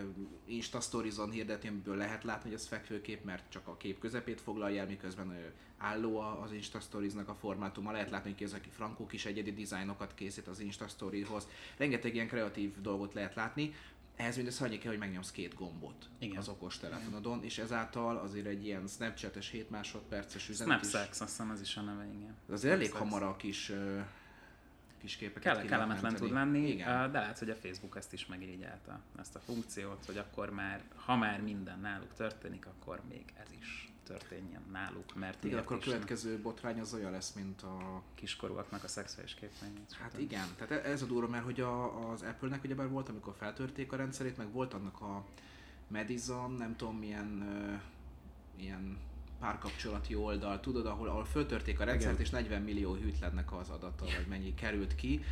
[0.44, 4.80] Insta Stories-on hirdetni, amiből lehet látni, hogy ez fekvőkép, mert csak a kép közepét foglalja
[4.80, 9.06] el, miközben álló az Insta Stories-nak a formátuma, lehet látni, hogy ki az, aki frankó
[9.06, 11.48] kis egyedi dizájnokat készít az Insta Story-hoz.
[11.76, 13.74] Rengeteg ilyen kreatív dolgot lehet látni,
[14.20, 16.36] ehhez mindössze annyi kell, hogy megnyomsz két gombot Igen.
[16.36, 21.30] az okos telefonodon, és ezáltal azért egy ilyen Snapchat-es 7 másodperces üzenet is, Snapsex, azt
[21.30, 22.36] hiszem ez is a neve, igen.
[22.50, 23.10] azért elég Snapsex.
[23.10, 23.72] hamar a kis,
[25.00, 27.04] kis képeket lehet kellemetlen tud lenni, Igen.
[27.04, 30.82] uh, de lehet, hogy a Facebook ezt is megirigyelte, ezt a funkciót, hogy akkor már,
[30.94, 35.78] ha már minden náluk történik, akkor még ez is történjen náluk, mert Igen, akkor a
[35.78, 38.02] következő botrány az olyan lesz, mint a...
[38.14, 39.92] kiskorúaknak a szexuális képményét.
[40.00, 43.92] Hát igen, tehát ez a durva, mert hogy a, az Apple-nek ugyebár volt, amikor feltörték
[43.92, 45.24] a rendszerét, meg volt annak a
[45.88, 47.74] Madison, nem tudom milyen ö,
[48.62, 48.98] ilyen
[49.40, 52.24] párkapcsolati oldal, tudod, ahol, ahol föltörték a rendszert, Igen.
[52.24, 55.24] és 40 millió hűtlennek az adata, vagy mennyi került ki,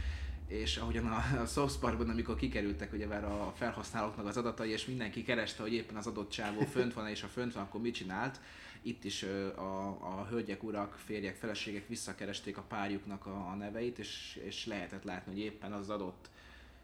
[0.47, 4.87] és ahogyan a, a South Parkban, amikor kikerültek ugye már a felhasználóknak az adatai, és
[4.87, 7.95] mindenki kereste, hogy éppen az adott csávó fönt van, és ha fönt van, akkor mit
[7.95, 8.41] csinált,
[8.83, 9.23] itt is
[9.57, 15.05] a, a hölgyek, urak, férjek, feleségek visszakeresték a párjuknak a, a neveit, és, és lehetett
[15.05, 16.31] látni, hogy éppen az adott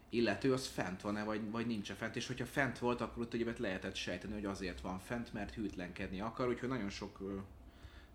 [0.09, 3.53] illető az fent van-e, vagy, vagy nincs fent, és hogyha fent volt, akkor ott ugye
[3.57, 7.19] lehetett sejteni, hogy azért van fent, mert hűtlenkedni akar, úgyhogy nagyon sok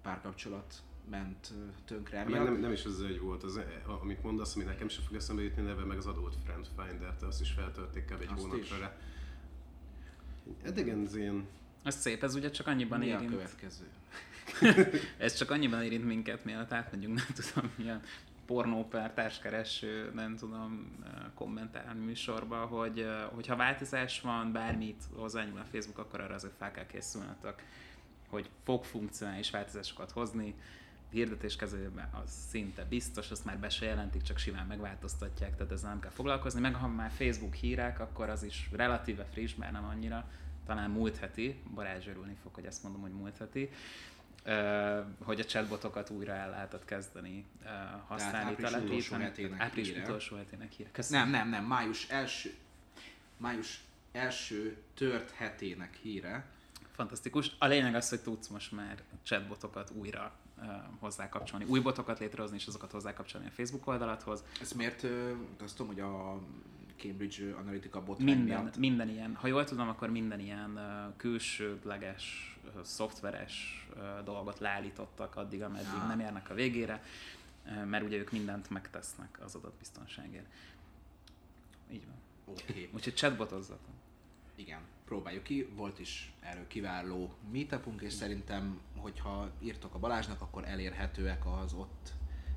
[0.02, 1.52] párkapcsolat ment
[1.84, 2.44] tönkre emiatt.
[2.44, 3.60] nem, nem is az egy volt, az,
[4.02, 7.26] amit mondasz, ami nekem sem fog eszembe jutni neve, meg az adott Friend Finder, te
[7.26, 8.20] azt is feltörték kb.
[8.20, 8.96] egy Azt hónapra rá.
[10.62, 11.46] Edegen az ilyen
[11.82, 13.30] Ez szép, ez ugye csak annyiban Mi a érint.
[13.30, 13.84] következő?
[15.18, 18.02] Ez csak annyiban érint minket, mielőtt átmegyünk, nem tudom, milyen
[18.50, 25.64] pornóper, társkereső, nem tudom, eh, kommentár műsorba, hogy eh, hogyha változás van, bármit hozzányúl a
[25.70, 27.54] Facebook, akkor arra azért fel kell készülnötök,
[28.28, 30.54] hogy fog funkcionális változásokat hozni,
[31.10, 35.90] hirdetés kezelőben az szinte biztos, azt már be se jelentik, csak simán megváltoztatják, tehát ezzel
[35.90, 36.60] nem kell foglalkozni.
[36.60, 40.30] Meg ha már Facebook hírek, akkor az is relatíve friss, már nem annyira,
[40.66, 43.70] talán múlt heti, Balázs örülni fog, hogy ezt mondom, hogy múlt heti,
[45.24, 47.44] hogy a chatbotokat újra el lehetett kezdeni
[48.06, 50.02] használni, április utolsó hetének április híre.
[50.02, 50.90] utolsó hetének híre.
[50.92, 51.30] Köszönöm.
[51.30, 52.54] Nem, nem, nem, május első,
[53.36, 53.80] május
[54.12, 56.44] első tört hetének híre.
[56.92, 57.50] Fantasztikus.
[57.58, 60.32] A lényeg az, hogy tudsz most már chatbotokat újra
[60.98, 64.44] hozzákapcsolni, új botokat létrehozni, és azokat hozzákapcsolni a Facebook oldalathoz.
[64.60, 65.06] Ez miért,
[65.62, 66.40] azt tudom, hogy a
[67.00, 68.76] Cambridge Analytica botrány Minden, miatt.
[68.76, 75.36] minden ilyen, ha jól tudom, akkor minden ilyen uh, külsődleges, uh, szoftveres uh, dolgot leállítottak
[75.36, 76.08] addig, ameddig Ah.
[76.08, 77.02] nem érnek a végére,
[77.66, 80.46] uh, mert ugye ők mindent megtesznek az adatbiztonságért.
[81.92, 82.14] Így van.
[82.44, 83.94] Oké, Úgyhogy chatbotozzatok.
[84.54, 85.68] igen, próbáljuk ki.
[85.76, 92.12] Volt is erről kiváló meetupunk, és szerintem, hogyha írtok a Balázsnak, akkor elérhetőek az ott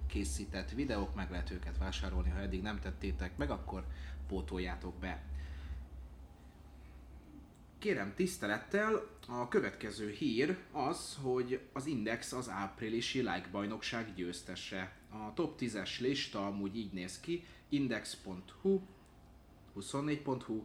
[0.08, 3.86] készített videók, meg lehet őket vásárolni, ha eddig nem tettétek meg, akkor
[4.28, 5.24] pótoljátok be.
[7.84, 14.96] Kérem tisztelettel, a következő hír az, hogy az Index az áprilisi like bajnokság győztese.
[15.10, 18.82] A top 10-es lista amúgy így néz ki, index.hu,
[19.80, 20.64] 24.hu,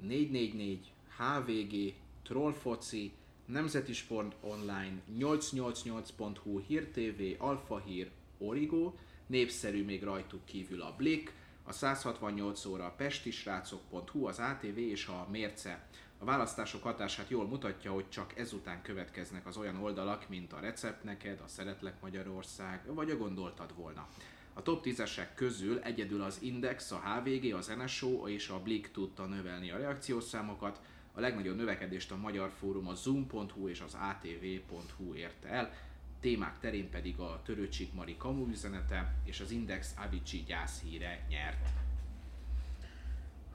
[0.00, 3.12] 444, HVG, Trollfoci,
[3.46, 8.94] Nemzeti Sport Online, 888.hu, Hír TV, Alfa Hír, Origo,
[9.26, 15.26] népszerű még rajtuk kívül a Blik, a 168 óra a pestisrácok.hu, az ATV és a
[15.30, 15.86] Mérce.
[16.18, 21.04] A választások hatását jól mutatja, hogy csak ezután következnek az olyan oldalak, mint a Recept
[21.04, 24.08] neked, a Szeretlek Magyarország, vagy a Gondoltad volna.
[24.52, 29.26] A top 10-esek közül egyedül az Index, a HVG, az NSO és a Blik tudta
[29.26, 30.80] növelni a reakciószámokat,
[31.12, 35.72] a legnagyobb növekedést a Magyar Fórum a Zoom.hu és az ATV.hu érte el,
[36.20, 41.68] témák terén pedig a Törőcsik Mari kamu üzenete és az Index Avicii gyászhíre nyert.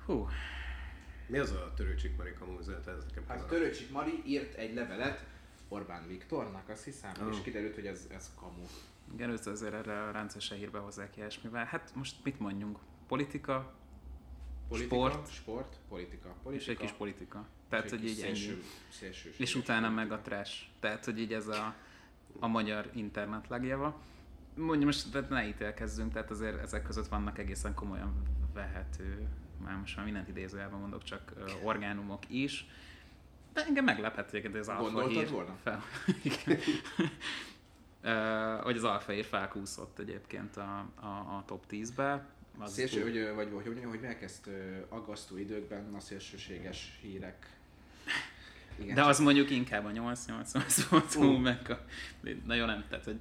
[0.06, 0.28] Hú,
[1.28, 2.91] Mi az a törőcsik Mari kamu üzenete?
[2.91, 3.47] Ez nekem Hát.
[3.47, 5.26] Törőcsik Mari írt egy levelet
[5.67, 7.30] Orbán Viktornak, azt hiszem, Ó.
[7.30, 8.63] és kiderült, hogy ez, ez kamu.
[9.13, 11.65] igen, őt azért erre a rendszeresen hírbe hozzák ilyesmivel.
[11.65, 12.78] Hát most mit mondjunk?
[13.08, 13.73] Politika,
[14.67, 15.32] Politika, Sport.
[15.34, 17.47] sport politika, és politika egy kis politika.
[17.69, 18.62] Tehát, és hogy így ennyi.
[18.89, 20.36] szélső, És utána meg a politika.
[20.36, 20.62] trash.
[20.80, 21.76] Tehát, hogy így ez a,
[22.39, 24.02] a magyar internet legjava.
[24.56, 28.13] Mondjuk most tehát ne ítélkezzünk, tehát azért ezek között vannak egészen komolyan
[28.54, 29.28] vehető,
[29.63, 32.67] már most már mindent idézőjelben mondok, csak ö, orgánumok is.
[33.54, 35.58] De engem meglepett egyébként, az alfa hír volna?
[35.63, 35.84] fel.
[38.02, 42.26] Ö, hogy az alfa hír felkúszott egyébként a, a, a top 10-be.
[42.60, 47.50] Az Szélső, túl- hogy, vagy hogy, hogy, hogy elkezd ö, aggasztó időkben a szélsőséges hírek.
[48.84, 51.24] Igen, De az mondjuk inkább a 8-8 volt Ú.
[51.24, 51.80] meg a...
[52.46, 53.19] Na jó, nem, tehát hogy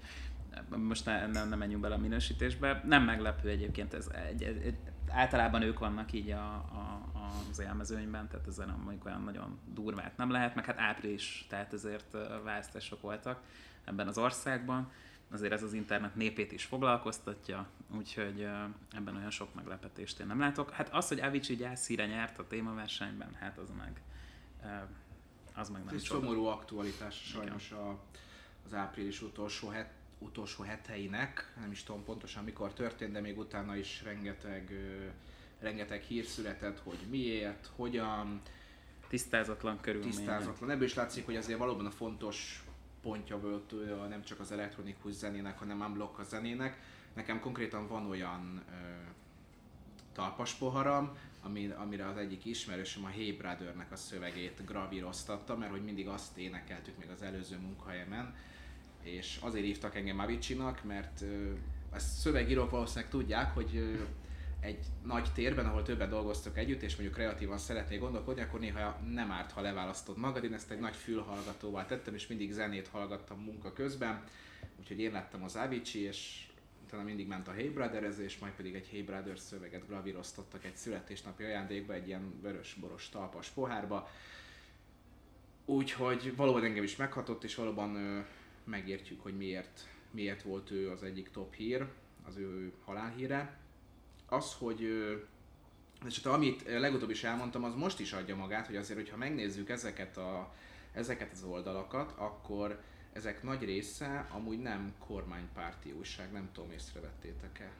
[0.77, 2.83] most ne, nem, nem menjünk bele a minősítésbe.
[2.87, 4.77] Nem meglepő egyébként, ez egy, egy, egy,
[5.09, 7.03] általában ők vannak így a, a,
[7.51, 11.73] az élmezőnyben, tehát ezzel nem mondjuk olyan nagyon durvát nem lehet, meg hát április, tehát
[11.73, 13.41] ezért választások voltak
[13.85, 14.91] ebben az országban.
[15.31, 18.49] Azért ez az internet népét is foglalkoztatja, úgyhogy
[18.93, 20.71] ebben olyan sok meglepetést én nem látok.
[20.71, 24.01] Hát az, hogy Avicii gyászhíre nyert a témaversenyben, hát az meg
[25.55, 27.99] az meg nem Ez szomorú aktualitás sajnos a,
[28.65, 33.77] az április utolsó, het, utolsó heteinek, nem is tudom pontosan mikor történt, de még utána
[33.77, 35.07] is rengeteg, ö,
[35.61, 38.41] rengeteg hír született, hogy miért, hogyan,
[39.09, 40.17] Tisztázatlan körülmények.
[40.17, 40.71] tisztázatlan.
[40.71, 42.65] Ebből is látszik, hogy azért valóban a fontos
[43.03, 43.75] pontja volt
[44.09, 46.81] nem csak az elektronikus zenének, hanem unblock a zenének.
[47.15, 48.73] Nekem konkrétan van olyan ö,
[50.13, 55.85] talpas poharam, ami, amire az egyik ismerősöm a Hey Brothernek a szövegét gravíroztatta, mert hogy
[55.85, 58.35] mindig azt énekeltük még az előző munkahelyemen,
[59.03, 61.25] és azért hívtak engem Avicii-nak, mert
[61.93, 63.99] ezt szövegírók valószínűleg tudják, hogy
[64.61, 69.31] egy nagy térben, ahol többen dolgoztok együtt, és mondjuk kreatívan szeretnél gondolkodni, akkor néha nem
[69.31, 70.45] árt, ha leválasztod magad.
[70.45, 74.25] Én ezt egy nagy fülhallgatóval tettem, és mindig zenét hallgattam munka közben,
[74.79, 76.47] úgyhogy én lettem az Avicii, és
[76.93, 81.45] utána mindig ment a Hey Brotherezés, majd pedig egy Hey Brothers szöveget gravíroztattak egy születésnapi
[81.45, 84.09] ajándékba, egy ilyen vörös-boros talpas pohárba.
[85.65, 88.21] Úgyhogy valóban engem is meghatott, és valóban ö,
[88.65, 91.87] megértjük, hogy miért, miért volt ő az egyik top hír,
[92.27, 93.59] az ő halálhíre.
[94.27, 95.17] Az, hogy ö,
[96.07, 99.69] és hát amit legutóbb is elmondtam, az most is adja magát, hogy azért, hogyha megnézzük
[99.69, 100.55] ezeket, a,
[100.93, 107.71] ezeket az oldalakat, akkor ezek nagy része amúgy nem kormánypárti újság, nem tudom, észrevettétek-e.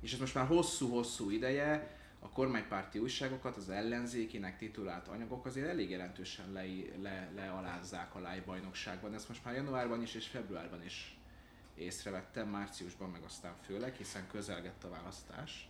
[0.00, 5.90] És ez most már hosszú-hosszú ideje, a kormánypárti újságokat, az ellenzékinek titulált anyagok azért elég
[5.90, 6.62] jelentősen le,
[7.02, 9.14] le, lealázzák a live bajnokságban.
[9.14, 11.18] Ezt most már januárban is és februárban is
[11.74, 15.68] észrevettem, márciusban meg aztán főleg, hiszen közelgett a választás.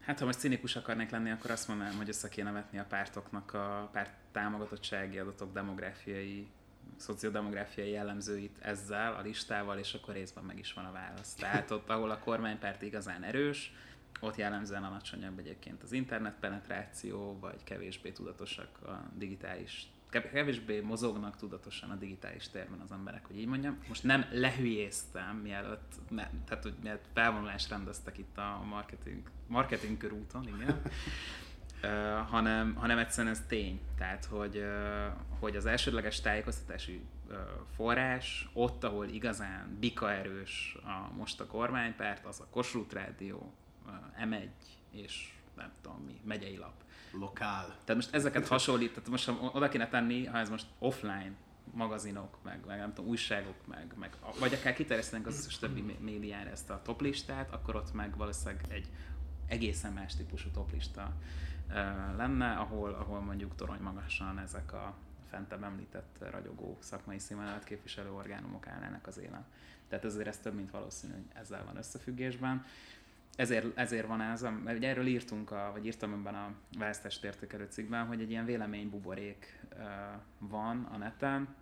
[0.00, 3.54] Hát ha most cinikus akarnék lenni, akkor azt mondanám, hogy össze kéne vetni a pártoknak
[3.54, 6.50] a párt támogatottsági adatok demográfiai,
[6.96, 11.34] szociodemográfiai jellemzőit ezzel, a listával, és akkor részben meg is van a válasz.
[11.34, 13.72] Tehát ott, ahol a kormánypárt igazán erős,
[14.20, 21.90] ott jellemzően alacsonyabb egyébként az internet penetráció, vagy kevésbé tudatosak a digitális kevésbé mozognak tudatosan
[21.90, 23.78] a digitális térben az emberek, hogy így mondjam.
[23.88, 30.48] Most nem lehülyéztem, mielőtt, ne, tehát hogy mielőtt felvonulást rendeztek itt a marketing, marketing körúton,
[30.48, 30.82] igen.
[31.82, 33.80] Uh, hanem, hanem egyszerűen ez tény.
[33.98, 35.06] Tehát, hogy, uh,
[35.38, 37.36] hogy az elsődleges tájékoztatási uh,
[37.76, 43.52] forrás, ott, ahol igazán bika erős a, most a kormánypárt, az a Kossuth Rádió,
[43.86, 43.92] uh,
[44.26, 44.48] M1
[44.90, 46.74] és nem tudom mi, megyei lap.
[47.12, 47.66] Lokál.
[47.66, 51.32] Tehát most ezeket hasonlít, tehát most ha oda kéne tenni, ha ez most offline
[51.74, 56.50] magazinok, meg, meg nem tudom, újságok, meg, meg vagy akár kiterjesztenek az összes többi médiára
[56.50, 58.88] ezt a toplistát, akkor ott meg valószínűleg egy
[59.46, 61.12] egészen más típusú toplista
[62.16, 64.94] lenne, ahol, ahol mondjuk torony magasan ezek a
[65.30, 69.44] fentebb említett ragyogó szakmai színvonalat képviselő orgánumok állnának az élen.
[69.88, 72.64] Tehát ezért ez több, mint valószínű, hogy ezzel van összefüggésben.
[73.36, 77.66] Ezért, ezért van ez, mert ugye erről írtunk, a, vagy írtam ebben a választást értékelő
[77.70, 79.60] cikkben, hogy egy ilyen véleménybuborék
[80.38, 81.54] van a neten,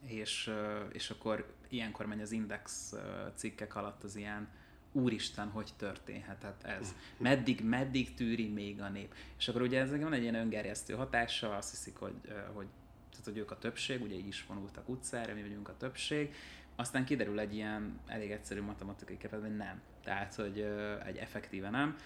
[0.00, 0.52] és,
[0.92, 2.94] és akkor ilyenkor megy az index
[3.34, 4.48] cikkek alatt az ilyen
[4.92, 6.94] úristen, hogy történhetett ez?
[7.16, 9.14] Meddig, meddig tűri még a nép?
[9.38, 12.14] És akkor ugye ez van egy ilyen öngerjesztő hatása, azt hiszik, hogy,
[12.52, 12.66] hogy,
[13.10, 16.34] tehát, hogy ők a többség, ugye így is vonultak utcára, mi vagyunk a többség,
[16.76, 19.80] aztán kiderül egy ilyen elég egyszerű matematikai képet, hogy nem.
[20.04, 20.60] Tehát, hogy
[21.04, 21.96] egy effektíve nem.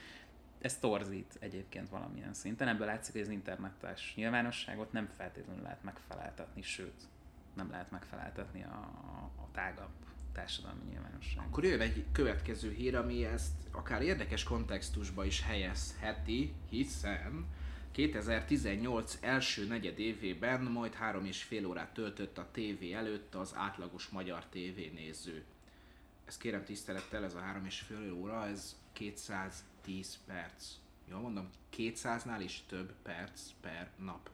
[0.60, 2.68] Ez torzít egyébként valamilyen szinten.
[2.68, 7.08] Ebből látszik, hogy az internetes nyilvánosságot nem feltétlenül lehet megfeleltetni, sőt,
[7.54, 9.92] nem lehet megfeleltetni a, a, a tágabb
[10.34, 11.46] társadalmi nyilvánosság.
[11.46, 17.46] Akkor jön egy következő hír, ami ezt akár érdekes kontextusba is helyezheti, hiszen
[17.92, 24.08] 2018 első negyed évében majd három és fél órát töltött a tévé előtt az átlagos
[24.08, 25.44] magyar tévénéző.
[26.24, 30.64] Ezt kérem tisztelettel, ez a három és fél óra, ez 210 perc.
[31.10, 34.30] Jól mondom, 200-nál is több perc per nap.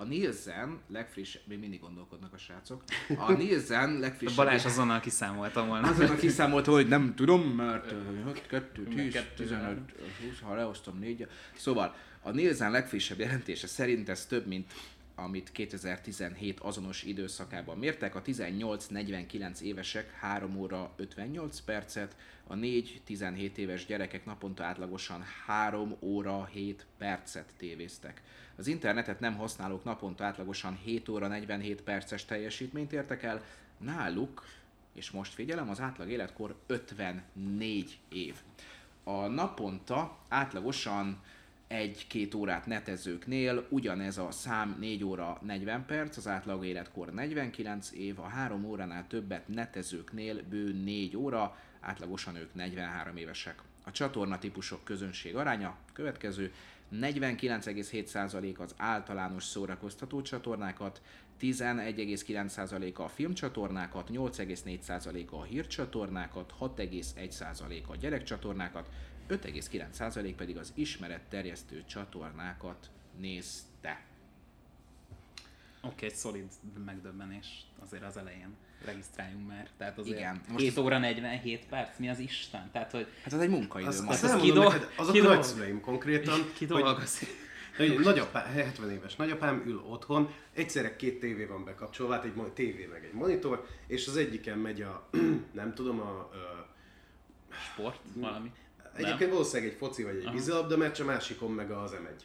[0.00, 2.82] A Nielsen legfrissebb, még mindig gondolkodnak a srácok,
[3.16, 4.36] a Nielsen legfrissebb...
[4.36, 5.88] Balázs azonnal kiszámoltam volna.
[5.88, 7.94] Azonnal kiszámoltam, hogy nem tudom, mert
[8.48, 9.78] 2, 10, 15,
[10.28, 14.72] 20, ha leosztom 4 Szóval a Nielsen legfrissebb jelentése szerint ez több, mint
[15.20, 18.14] amit 2017 azonos időszakában mértek.
[18.14, 26.44] A 18-49 évesek 3 óra 58 percet, a 4-17 éves gyerekek naponta átlagosan 3 óra
[26.44, 28.22] 7 percet tévéztek.
[28.56, 33.44] Az internetet nem használók naponta átlagosan 7 óra 47 perces teljesítményt értek el,
[33.78, 34.44] náluk,
[34.94, 38.34] és most figyelem, az átlag életkor 54 év.
[39.04, 41.22] A naponta átlagosan
[41.70, 48.18] egy-két órát netezőknél ugyanez a szám 4 óra 40 perc, az átlag életkor 49 év,
[48.18, 53.62] a 3 óránál többet netezőknél bő 4 óra, átlagosan ők 43 évesek.
[53.84, 56.52] A csatorna típusok közönség aránya következő,
[56.92, 61.02] 49,7% az általános szórakoztató csatornákat,
[61.40, 68.88] 11,9% a filmcsatornákat, 8,4% a hírcsatornákat, 6,1% a gyerekcsatornákat,
[69.30, 74.04] 5,9% pedig az ismeretterjesztő csatornákat nézte.
[75.82, 76.48] Oké, okay, egy szolid
[76.84, 77.46] megdöbbenés
[77.78, 78.54] azért az elején.
[78.84, 79.68] Regisztráljunk már.
[79.76, 80.40] Tehát azért Igen.
[80.48, 82.70] Most 7 óra 47 perc, mi az Isten?
[82.72, 83.88] Tehát, hogy Hát az egy munkaidő.
[83.88, 86.40] Az, Az, az, az az, ki dolg- neked, azok ki a dolg- nagyszüleim konkrétan.
[86.58, 92.34] ki hogy- Nagyapám, 70 éves nagyapám ül otthon, egyszerre két tévé van bekapcsolva, hát egy
[92.52, 95.08] tévé meg egy monitor, és az egyiken megy a,
[95.52, 96.68] nem tudom, a, a
[97.72, 98.52] Sport, valami.
[98.96, 100.34] Egyébként valószínűleg egy foci vagy egy Aha.
[100.34, 102.22] vízilabda meccs, a másikon meg az M1.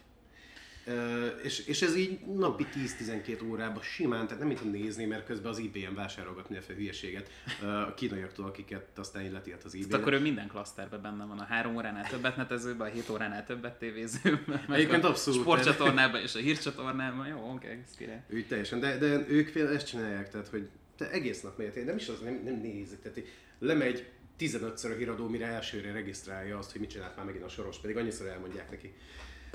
[0.88, 2.66] Ö, és, és ez így napi
[3.00, 7.30] 10-12 órában simán, tehát nem mit nézni, mert közben az IBM vásárolgat mindenféle hülyeséget
[7.62, 9.96] ö, a kínaiaktól, akiket aztán így letilt az Tehát IBM.
[9.96, 13.78] akkor ő minden klaszterben benne van, a három óránál többet netezőben, a hét óránál többet
[13.80, 15.40] tévézőben, Egyébként a abszolút.
[15.42, 17.28] sportcsatornában és a hírcsatornában.
[17.28, 18.24] Jó, oké, ez király.
[18.34, 21.96] Úgy teljesen, de, de ők például ezt csinálják, tehát hogy te egész nap mehet, nem
[21.96, 24.06] is az, nem, nem nézik, tehát így lemegy
[24.40, 27.98] 15-ször a híradó, mire elsőre regisztrálja azt, hogy mit csinált már megint a soros, pedig
[27.98, 28.94] annyiszor elmondják neki.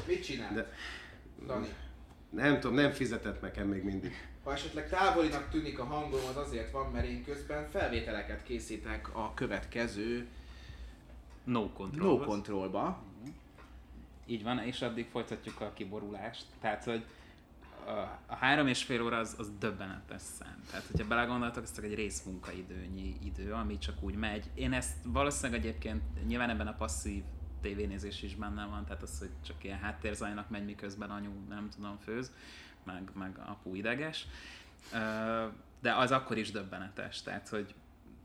[0.06, 0.54] Mit csinál?
[0.54, 0.72] De-
[1.46, 1.68] Dani?
[2.30, 4.28] Nem tudom, nem fizetett nekem még mindig.
[4.44, 9.34] Ha esetleg távolinak tűnik a hangom, az azért van, mert én közben felvételeket készítek a
[9.34, 10.26] következő
[11.44, 12.18] No control.
[12.18, 13.02] No Controlba.
[14.26, 16.44] Így van, és addig folytatjuk a kiborulást.
[16.60, 17.04] Tehát, hogy
[17.90, 20.62] a, három és fél óra az, az döbbenetes szám.
[20.70, 24.50] Tehát, hogyha belegondoltok, ez csak egy részmunkaidőnyi idő, ami csak úgy megy.
[24.54, 27.22] Én ezt valószínűleg egyébként nyilván ebben a passzív
[27.60, 31.98] tévénézés is benne van, tehát az, hogy csak ilyen háttérzajnak megy, miközben anyu nem tudom
[31.98, 32.32] főz,
[32.84, 34.26] meg, meg apu ideges.
[35.80, 37.74] De az akkor is döbbenetes, tehát hogy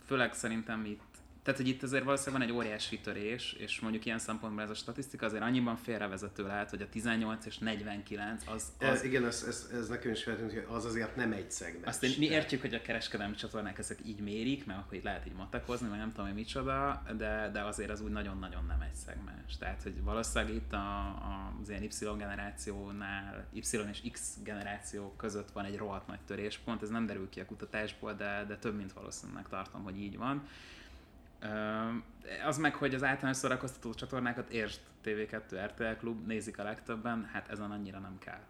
[0.06, 1.15] főleg szerintem itt
[1.46, 4.74] tehát, hogy itt azért valószínűleg van egy óriási törés, és mondjuk ilyen szempontból ez a
[4.74, 8.54] statisztika azért annyiban félrevezető lehet, hogy a 18 és 49 az...
[8.54, 11.86] az ez, igen, ez, ez, ez nekem is feltűnt, hogy az azért nem egy szegmens.
[11.86, 15.28] Azt én, mi értjük, hogy a kereskedelmi csatornák ezek így mérik, mert akkor itt lehet
[15.28, 18.96] így matekozni, meg nem tudom, hogy micsoda, de, de azért az úgy nagyon-nagyon nem egy
[18.96, 19.58] szegmens.
[19.58, 23.60] Tehát, hogy valószínűleg itt a, a, az ilyen Y generációnál, Y
[23.92, 28.14] és X generáció között van egy rohadt nagy töréspont, ez nem derül ki a kutatásból,
[28.14, 30.48] de, de több mint valószínűleg tartom, hogy így van
[32.46, 37.50] az meg, hogy az általános szórakoztató csatornákat, értsd TV2, RTL Klub nézik a legtöbben, hát
[37.50, 38.42] ezen annyira nem kell,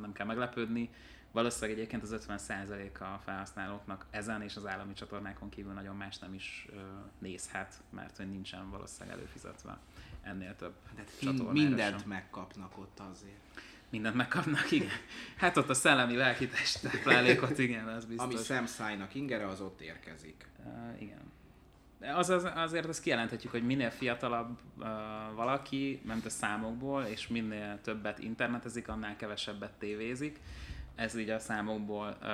[0.00, 0.90] nem kell meglepődni.
[1.32, 6.34] Valószínűleg egyébként az 50% a felhasználóknak ezen és az állami csatornákon kívül nagyon más nem
[6.34, 6.68] is
[7.18, 9.78] nézhet, mert hogy nincsen valószínűleg előfizetve
[10.22, 10.74] ennél több
[11.20, 12.08] csatornára Mindent sem.
[12.08, 13.62] megkapnak ott azért.
[13.90, 14.88] Mindent megkapnak, igen.
[15.36, 16.48] Hát ott a szellemi lelki
[16.82, 18.26] táplálékot, igen, az biztos.
[18.26, 20.46] Ami szemszájnak ingere, az ott érkezik.
[20.64, 21.32] Uh, igen
[22.14, 24.86] az, az, azért azt kijelenthetjük, hogy minél fiatalabb uh,
[25.34, 30.40] valaki, ment a számokból, és minél többet internetezik, annál kevesebbet tévézik.
[30.94, 32.28] Ez így a számokból uh,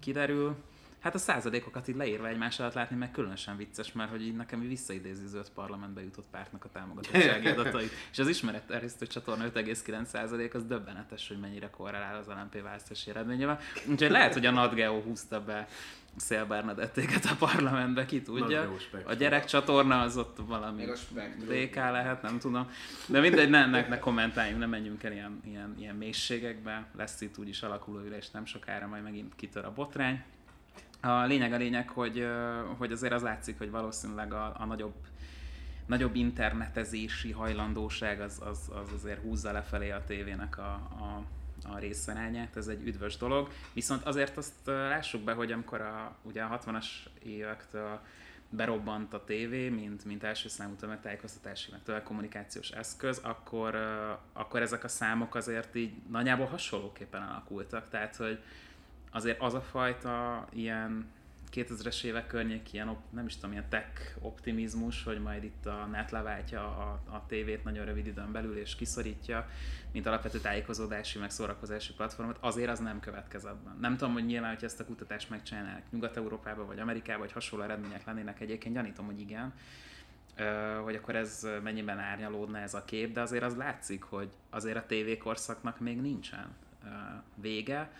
[0.00, 0.56] kiderül.
[1.04, 4.68] Hát a századékokat így leírva egymás alatt látni, meg különösen vicces, mert hogy így nekem
[4.68, 7.90] visszaidézi zöld parlamentbe jutott pártnak a támogatottsági adatait.
[8.12, 13.60] És az ismeretterjesztő csatorna 5,9% az döbbenetes, hogy mennyire korrelál az LNP választási eredményével.
[13.88, 15.68] Úgyhogy lehet, hogy a NatGeo húzta be
[16.16, 18.76] Szél Bernadettéket a parlamentbe, ki tudja.
[19.04, 20.84] A gyerek csatorna az ott valami
[21.48, 22.70] DK lehet, nem tudom.
[23.06, 26.86] De mindegy, ne, ne, ne kommentáljunk, ne menjünk el ilyen, ilyen, ilyen mélységekbe.
[26.96, 30.22] Lesz itt úgyis alakuló ülés nem sokára, majd megint kitör a botrány.
[31.00, 32.26] A lényeg a lényeg, hogy,
[32.78, 34.94] hogy azért az látszik, hogy valószínűleg a, a nagyobb
[35.86, 41.22] nagyobb internetezési hajlandóság az, az, az azért húzza lefelé a tévének a, a,
[41.72, 43.48] a részarányát, ez egy üdvös dolog.
[43.72, 46.86] Viszont azért azt lássuk be, hogy amikor a, ugye a 60-as
[47.22, 48.00] évektől
[48.48, 53.74] berobbant a tévé, mint, mint első számú tömegtájékoztatási, meg telekommunikációs eszköz, akkor,
[54.32, 57.88] akkor ezek a számok azért így nagyjából hasonlóképpen alakultak.
[57.88, 58.42] Tehát, hogy
[59.10, 61.12] azért az a fajta ilyen
[61.54, 66.10] 2000-es évek környék ilyen, nem is tudom, ilyen tech optimizmus, hogy majd itt a net
[66.10, 69.48] leváltja a, a tévét nagyon rövid időn belül és kiszorítja,
[69.92, 73.76] mint alapvető tájékozódási meg szórakozási platformot, azért az nem következetben.
[73.80, 78.04] Nem tudom, hogy nyilván, hogy ezt a kutatást megcsinálnák Nyugat-Európában vagy Amerikában, vagy hasonló eredmények
[78.04, 79.52] lennének egyébként, gyanítom, hogy igen,
[80.84, 84.86] hogy akkor ez mennyiben árnyalódna ez a kép, de azért az látszik, hogy azért a
[84.86, 86.54] tévékorszaknak még nincsen
[87.34, 87.90] vége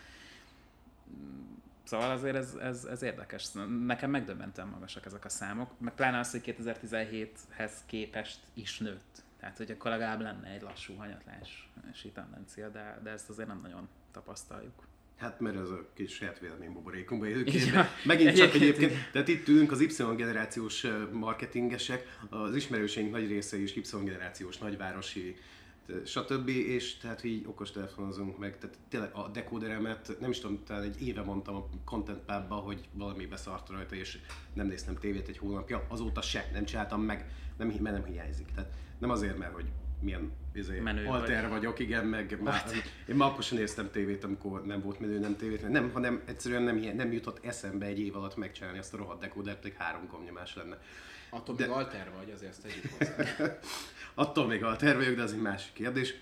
[1.84, 3.46] Szóval azért ez, ez, ez érdekes.
[3.86, 9.22] Nekem megdöbbentően magasak ezek a számok, meg pláne az, hogy 2017-hez képest is nőtt.
[9.40, 13.88] Tehát, hogy akkor legalább lenne egy lassú hanyatlási tendencia, de, de ezt azért nem nagyon
[14.12, 14.86] tapasztaljuk.
[15.16, 17.64] Hát mert ez a kis saját időként.
[17.64, 23.56] Ja, megint csak egyébként, tehát itt ülünk az Y generációs marketingesek, az ismerőseink nagy része
[23.56, 25.36] is Y generációs nagyvárosi
[26.04, 26.48] stb.
[26.48, 31.22] És tehát így okostelefonozunk meg, tehát tényleg a dekóderemet, nem is tudom, talán egy éve
[31.22, 34.18] mondtam a Content pub hogy valami beszart rajta, és
[34.52, 38.46] nem néztem tévét egy hónapja, azóta se, nem csináltam meg, nem, mert nem hiányzik.
[38.54, 39.66] Tehát nem azért, mert hogy
[40.00, 41.50] milyen izé, alter vagy.
[41.50, 42.64] vagyok, igen, meg már,
[43.08, 46.62] én már akkor sem néztem tévét, amikor nem volt menő, nem tévét, nem, hanem egyszerűen
[46.62, 50.54] nem, nem jutott eszembe egy év alatt megcsinálni azt a rohadt dekódert, pedig három gomnyomás
[50.54, 50.78] lenne.
[51.34, 51.66] Attól de...
[51.66, 53.58] még alter vagy, azért ezt tegyük hozzá.
[54.24, 56.14] Attól még alter vagyok, de az egy másik kérdés.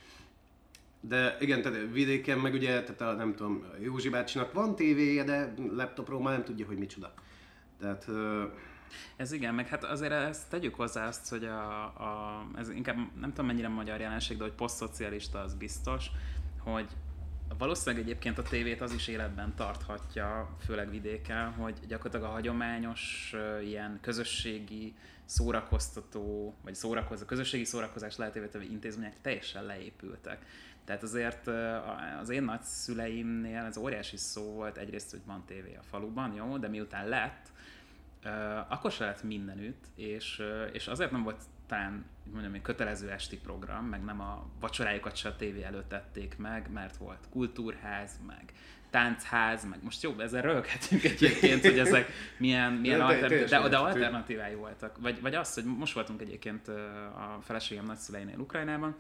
[1.01, 5.55] De igen, tehát vidéken meg ugye, tehát a, nem tudom, Józsi bácsinak van tévéje, de
[5.71, 7.15] laptopról már nem tudja, hogy micsoda.
[7.81, 8.05] Tehát...
[8.09, 8.43] Uh...
[9.17, 13.31] Ez igen, meg hát azért ezt tegyük hozzá azt, hogy a, a, ez inkább nem
[13.31, 16.07] tudom mennyire magyar jelenség, de hogy posztszocialista az biztos,
[16.59, 16.87] hogy
[17.63, 23.35] valószínűleg egyébként a tévét az is életben tarthatja, főleg vidéken, hogy gyakorlatilag a hagyományos
[23.65, 24.95] ilyen közösségi
[25.25, 30.47] szórakoztató, vagy szórakozó, közösségi szórakozás lehetővé tevő intézmények teljesen leépültek.
[30.85, 31.47] Tehát azért
[32.21, 36.69] az én nagyszüleimnél ez óriási szó volt, egyrészt, hogy van tévé a faluban, jó, de
[36.69, 37.53] miután lett,
[38.69, 40.43] akkor se lett mindenütt, és,
[40.73, 41.43] és azért nem volt
[41.73, 46.37] talán mondjam, egy kötelező esti program, meg nem a vacsorájukat se a tévé előtt tették
[46.39, 48.53] meg, mert volt kultúrház, meg
[48.91, 53.77] táncház, meg most jó, ezzel röhöghetünk egyébként, hogy ezek milyen, milyen de, alternatív, de, de
[53.77, 54.99] alternatívái voltak.
[54.99, 58.97] Vagy, vagy az, hogy most voltunk egyébként a feleségem nagyszüleinél Ukrajnában,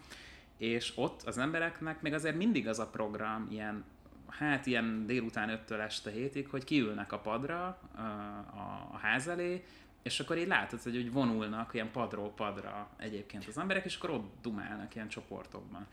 [0.56, 3.84] és ott az embereknek még azért mindig az a program, ilyen
[4.28, 9.64] hát ilyen délután 5-től este hétig, hogy kiülnek a padra a, a, a ház elé,
[10.02, 14.10] és akkor így látod, hogy úgy vonulnak ilyen padról padra egyébként az emberek, és akkor
[14.10, 15.86] ott dumálnak ilyen csoportokban.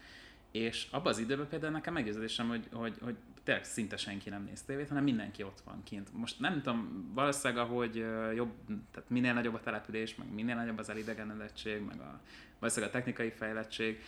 [0.52, 4.62] És abban az időben például nekem meggyőződésem, hogy, hogy, hogy tényleg szinte senki nem néz
[4.62, 6.14] tévét, hanem mindenki ott van kint.
[6.14, 7.96] Most nem tudom, valószínűleg ahogy
[8.36, 8.52] jobb,
[8.92, 12.20] tehát minél nagyobb a település, meg minél nagyobb az elidegenedettség, meg a,
[12.60, 14.02] valószínűleg a technikai fejlettség,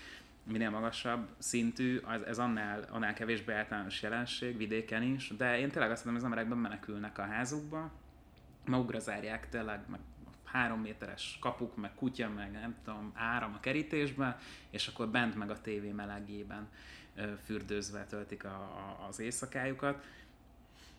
[0.43, 5.91] minél magasabb szintű, az, ez annál, annál kevésbé általános jelenség vidéken is, de én tényleg
[5.91, 7.91] azt mondom, hogy az emberekben menekülnek a házukba,
[8.65, 9.99] magukra zárják tényleg, meg
[10.43, 14.37] három méteres kapuk, meg kutya, meg nem tudom, áram a kerítésbe,
[14.69, 16.69] és akkor bent meg a tévé melegében
[17.43, 20.05] fürdőzve töltik a, a, az éjszakájukat.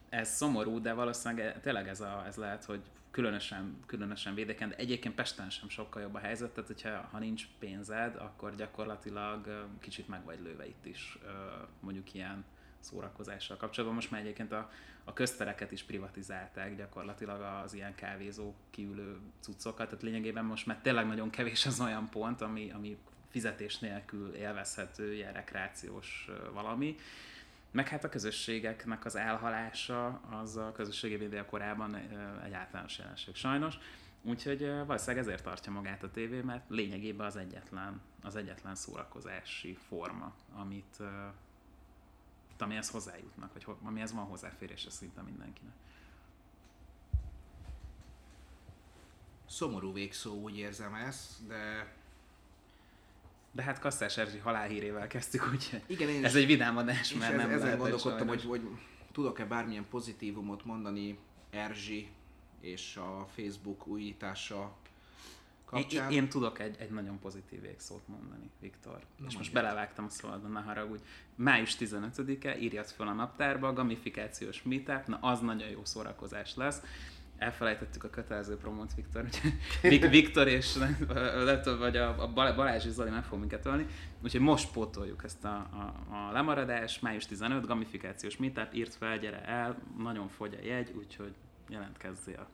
[0.08, 5.14] Ez szomorú, de valószínűleg tényleg ez, a, ez lehet, hogy különösen, különösen védeken, de egyébként
[5.14, 10.24] Pesten sem sokkal jobb a helyzet, tehát hogyha ha nincs pénzed, akkor gyakorlatilag kicsit meg
[10.24, 11.18] vagy lőve itt is,
[11.80, 12.44] mondjuk ilyen
[12.82, 13.94] szórakozással kapcsolatban.
[13.94, 14.70] Most már egyébként a,
[15.04, 21.06] a köztereket is privatizálták gyakorlatilag az ilyen kávézó kiülő cuccokat, tehát lényegében most már tényleg
[21.06, 26.96] nagyon kevés az olyan pont, ami, ami fizetés nélkül élvezhető, ilyen rekreációs valami.
[27.70, 31.94] Meg hát a közösségeknek az elhalása, az a közösségi média korában
[32.44, 33.78] egy általános jelenség sajnos.
[34.22, 40.34] Úgyhogy valószínűleg ezért tartja magát a tévé, mert lényegében az egyetlen, az egyetlen szórakozási forma,
[40.54, 40.96] amit,
[42.62, 45.74] amihez hozzájutnak, vagy amihez van hozzáférése szinte mindenkinek.
[49.46, 51.92] Szomorú végszó, úgy érzem ezt, de
[53.54, 57.38] de hát Kasszás Erzsi halálhírével kezdtük, úgyhogy Igen, én ez egy vidám adás, mert ez,
[57.38, 58.68] nem ezen gondolkodtam, hogy, hogy
[59.12, 61.18] tudok-e bármilyen pozitívumot mondani
[61.50, 62.08] Erzsi
[62.60, 64.76] és a Facebook újítása
[65.72, 66.10] kapcsán.
[66.10, 68.98] Én, én tudok egy, egy nagyon pozitív végszót mondani, Viktor.
[69.16, 71.02] Na, és most belevágtam a szóval, ne haragudj.
[71.34, 76.82] Május 15-e, írjad fel a naptárba, gamifikációs meetup, na az nagyon jó szórakozás lesz
[77.42, 79.28] elfelejtettük a kötelező promót, Viktor,
[80.10, 80.78] Viktor és
[81.78, 83.86] vagy a, a Balázs és Zoli meg fog minket ölni,
[84.22, 89.44] úgyhogy most pótoljuk ezt a, a, a lemaradás, május 15, gamifikációs meetup, írt fel, gyere
[89.44, 91.34] el, nagyon fogy a jegy, úgyhogy
[91.68, 92.48] jelentkezzél.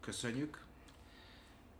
[0.00, 0.68] Köszönjük!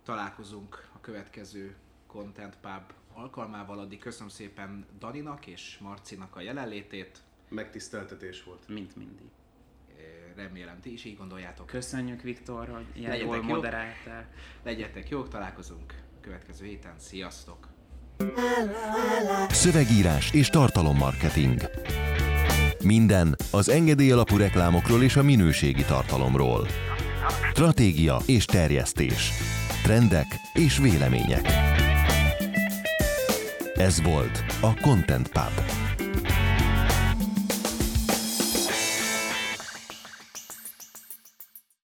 [0.03, 1.77] Találkozunk a következő
[2.07, 7.19] Content Pub alkalmával, addig köszönöm szépen Daninak és Marcinak a jelenlétét.
[7.49, 8.69] Megtiszteltetés volt.
[8.69, 9.31] Mint mindig
[10.37, 11.67] remélem ti is így gondoljátok.
[11.67, 14.29] Köszönjük Viktor, hogy ilyen Legyetek jól moderáltál.
[14.63, 16.95] Legyetek jók, találkozunk következő héten.
[16.99, 17.69] Sziasztok!
[19.49, 21.61] Szövegírás és tartalommarketing.
[22.85, 26.67] Minden az engedély alapú reklámokról és a minőségi tartalomról.
[27.53, 29.31] Stratégia és terjesztés.
[29.91, 31.47] Trendek és vélemények.
[33.75, 35.80] Ez volt a Content Pub.